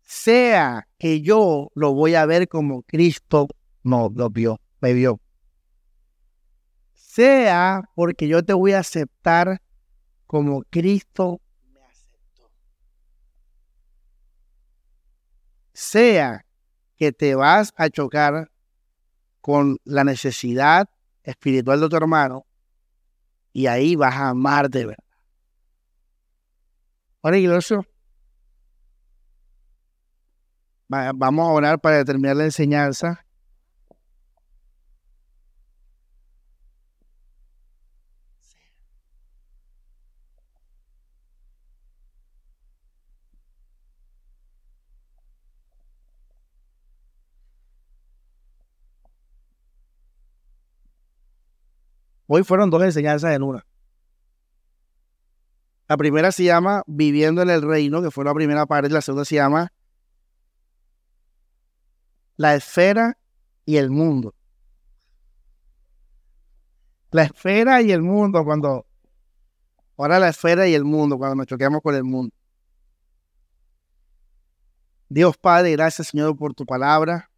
Sea 0.03 0.89
que 0.99 1.21
yo 1.21 1.71
lo 1.75 1.93
voy 1.95 2.15
a 2.15 2.27
ver 2.27 2.49
como 2.49 2.83
Cristo 2.83 3.49
no 3.83 4.11
lo 4.15 4.31
vio, 4.31 4.61
me 4.81 4.93
vio. 4.93 5.21
Sea 6.95 7.83
porque 7.95 8.29
yo 8.29 8.45
te 8.45 8.53
voy 8.53 8.73
a 8.73 8.81
aceptar 8.81 9.63
como 10.27 10.65
Cristo 10.65 11.41
me 11.73 11.81
aceptó. 11.81 12.51
Sea 15.73 16.45
que 16.97 17.13
te 17.13 17.35
vas 17.35 17.73
a 17.77 17.89
chocar 17.89 18.51
con 19.47 19.79
la 19.85 20.03
necesidad 20.03 20.89
espiritual 21.23 21.81
de 21.81 21.89
tu 21.89 21.95
hermano 21.95 22.45
y 23.53 23.69
ahí 23.69 23.95
vas 23.95 24.17
a 24.17 24.31
amar 24.31 24.69
de 24.69 24.87
verdad. 24.87 25.05
Ahora, 27.23 27.39
iglesia, 27.39 27.81
vamos 30.89 31.49
a 31.49 31.53
orar 31.53 31.81
para 31.81 32.05
terminar 32.05 32.35
la 32.35 32.45
enseñanza. 32.47 33.25
Hoy 52.27 52.43
fueron 52.43 52.71
dos 52.71 52.83
enseñanzas 52.83 53.35
en 53.35 53.43
una. 53.43 53.65
La 55.89 55.97
primera 55.97 56.33
se 56.33 56.45
llama 56.45 56.83
Viviendo 56.87 57.43
en 57.43 57.51
el 57.51 57.63
Reino, 57.63 58.03
que 58.03 58.11
fue 58.11 58.25
la 58.25 58.35
primera 58.35 58.67
parte, 58.67 58.89
la 58.91 59.01
segunda 59.01 59.25
se 59.25 59.37
llama 59.37 59.73
La 62.37 62.57
esfera 62.57 63.17
y 63.65 63.77
el 63.77 63.91
mundo. 63.91 64.35
La 67.13 67.23
esfera 67.23 67.83
y 67.83 67.93
el 67.93 68.03
mundo, 68.03 68.45
cuando... 68.45 68.85
Ahora 69.97 70.19
la 70.19 70.29
esfera 70.29 70.67
y 70.67 70.75
el 70.75 70.85
mundo, 70.85 71.17
cuando 71.17 71.37
nos 71.37 71.47
choqueamos 71.47 71.81
con 71.81 71.95
el 71.95 72.05
mundo. 72.05 72.35
Dios 75.09 75.39
Padre, 75.39 75.71
gracias 75.73 76.09
Señor 76.09 76.37
por 76.37 76.53
tu 76.53 76.67
palabra 76.67 77.31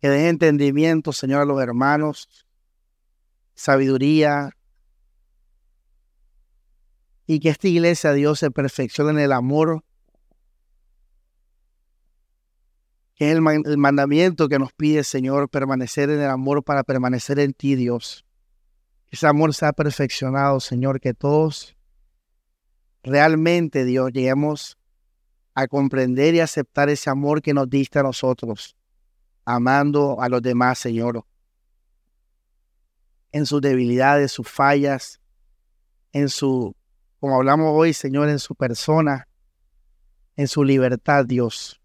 que 0.00 0.08
den 0.08 0.26
entendimiento, 0.26 1.12
Señor, 1.12 1.42
a 1.42 1.44
los 1.44 1.60
hermanos, 1.60 2.46
sabiduría, 3.54 4.56
y 7.26 7.38
que 7.38 7.50
esta 7.50 7.68
iglesia, 7.68 8.12
Dios, 8.12 8.38
se 8.38 8.50
perfeccione 8.50 9.10
en 9.10 9.18
el 9.18 9.32
amor, 9.32 9.84
que 13.14 13.30
es 13.30 13.36
el, 13.36 13.44
el 13.66 13.76
mandamiento 13.76 14.48
que 14.48 14.58
nos 14.58 14.72
pide, 14.72 15.04
Señor, 15.04 15.50
permanecer 15.50 16.08
en 16.08 16.20
el 16.20 16.30
amor 16.30 16.64
para 16.64 16.82
permanecer 16.82 17.38
en 17.38 17.52
ti, 17.52 17.74
Dios. 17.76 18.24
Que 19.06 19.16
ese 19.16 19.26
amor 19.26 19.54
sea 19.54 19.72
perfeccionado, 19.72 20.60
Señor, 20.60 20.98
que 20.98 21.12
todos 21.12 21.76
realmente, 23.02 23.84
Dios, 23.84 24.10
lleguemos 24.12 24.78
a 25.54 25.68
comprender 25.68 26.34
y 26.34 26.40
aceptar 26.40 26.88
ese 26.88 27.10
amor 27.10 27.42
que 27.42 27.52
nos 27.52 27.68
diste 27.68 27.98
a 27.98 28.02
nosotros 28.02 28.76
amando 29.44 30.20
a 30.20 30.28
los 30.28 30.42
demás, 30.42 30.78
Señor, 30.78 31.24
en 33.32 33.46
sus 33.46 33.60
debilidades, 33.60 34.32
sus 34.32 34.48
fallas, 34.48 35.20
en 36.12 36.28
su, 36.28 36.74
como 37.20 37.36
hablamos 37.36 37.72
hoy, 37.72 37.92
Señor, 37.92 38.28
en 38.28 38.38
su 38.38 38.54
persona, 38.54 39.28
en 40.36 40.48
su 40.48 40.64
libertad, 40.64 41.24
Dios. 41.24 41.80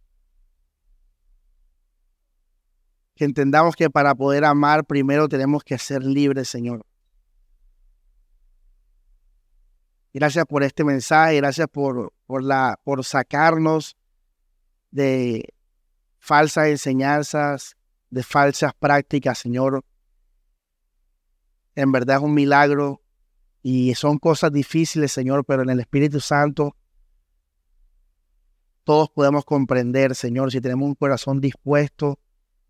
Que 3.15 3.25
entendamos 3.25 3.75
que 3.75 3.89
para 3.89 4.13
poder 4.15 4.43
amar 4.43 4.85
primero 4.85 5.29
tenemos 5.29 5.63
que 5.63 5.77
ser 5.77 6.03
libres, 6.03 6.49
Señor. 6.49 6.85
Gracias 10.13 10.45
por 10.45 10.63
este 10.63 10.83
mensaje, 10.83 11.35
gracias 11.35 11.67
por, 11.67 12.13
por, 12.25 12.41
la, 12.41 12.79
por 12.83 13.03
sacarnos 13.03 13.97
de, 14.89 15.53
falsas 16.25 16.69
enseñanzas, 16.69 17.77
de 18.09 18.23
falsas 18.23 18.73
prácticas, 18.73 19.37
Señor. 19.37 19.85
En 21.75 21.91
verdad 21.91 22.17
es 22.17 22.23
un 22.23 22.33
milagro 22.33 23.03
y 23.61 23.93
son 23.93 24.17
cosas 24.17 24.51
difíciles, 24.51 25.11
Señor, 25.11 25.45
pero 25.45 25.61
en 25.61 25.69
el 25.69 25.79
Espíritu 25.79 26.19
Santo 26.19 26.75
todos 28.83 29.09
podemos 29.09 29.45
comprender, 29.45 30.15
Señor, 30.15 30.51
si 30.51 30.59
tenemos 30.61 30.87
un 30.87 30.95
corazón 30.95 31.39
dispuesto 31.39 32.19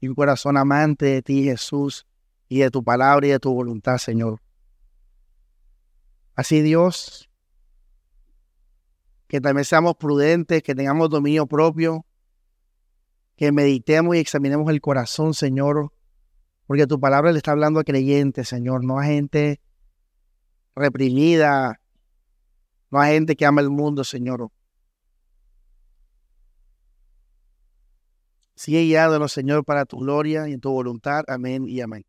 y 0.02 0.10
un 0.10 0.16
corazón 0.16 0.58
amante 0.58 1.06
de 1.06 1.22
ti, 1.22 1.44
Jesús, 1.46 2.06
y 2.50 2.60
de 2.60 2.70
tu 2.70 2.84
palabra 2.84 3.26
y 3.26 3.30
de 3.30 3.40
tu 3.40 3.54
voluntad, 3.54 4.00
Señor. 4.00 4.42
Así, 6.36 6.62
Dios, 6.62 7.30
que 9.28 9.40
también 9.40 9.64
seamos 9.64 9.96
prudentes, 9.96 10.62
que 10.62 10.76
tengamos 10.76 11.10
dominio 11.10 11.48
propio, 11.48 12.06
que 13.36 13.52
meditemos 13.52 14.16
y 14.16 14.20
examinemos 14.20 14.70
el 14.72 14.82
corazón, 14.82 15.34
Señor, 15.34 15.92
Porque 16.68 16.88
tu 16.88 17.00
palabra 17.00 17.32
le 17.32 17.38
está 17.38 17.52
hablando 17.52 17.80
a 17.80 17.84
creyentes, 17.84 18.48
Señor, 18.48 18.84
no 18.84 18.98
a 19.00 19.06
gente 19.06 19.62
reprimida, 20.76 21.80
no 22.90 23.00
a 23.00 23.08
gente 23.08 23.36
que 23.36 23.46
ama 23.46 23.62
el 23.62 23.70
mundo, 23.70 24.04
Señor. 24.04 24.50
Sigue 28.56 28.82
guiándonos, 28.84 29.32
Señor, 29.32 29.64
para 29.64 29.86
tu 29.86 30.00
gloria 30.00 30.48
y 30.48 30.54
en 30.54 30.62
tu 30.62 30.72
voluntad. 30.72 31.24
Amén 31.28 31.66
y 31.68 31.82
amén. 31.82 32.06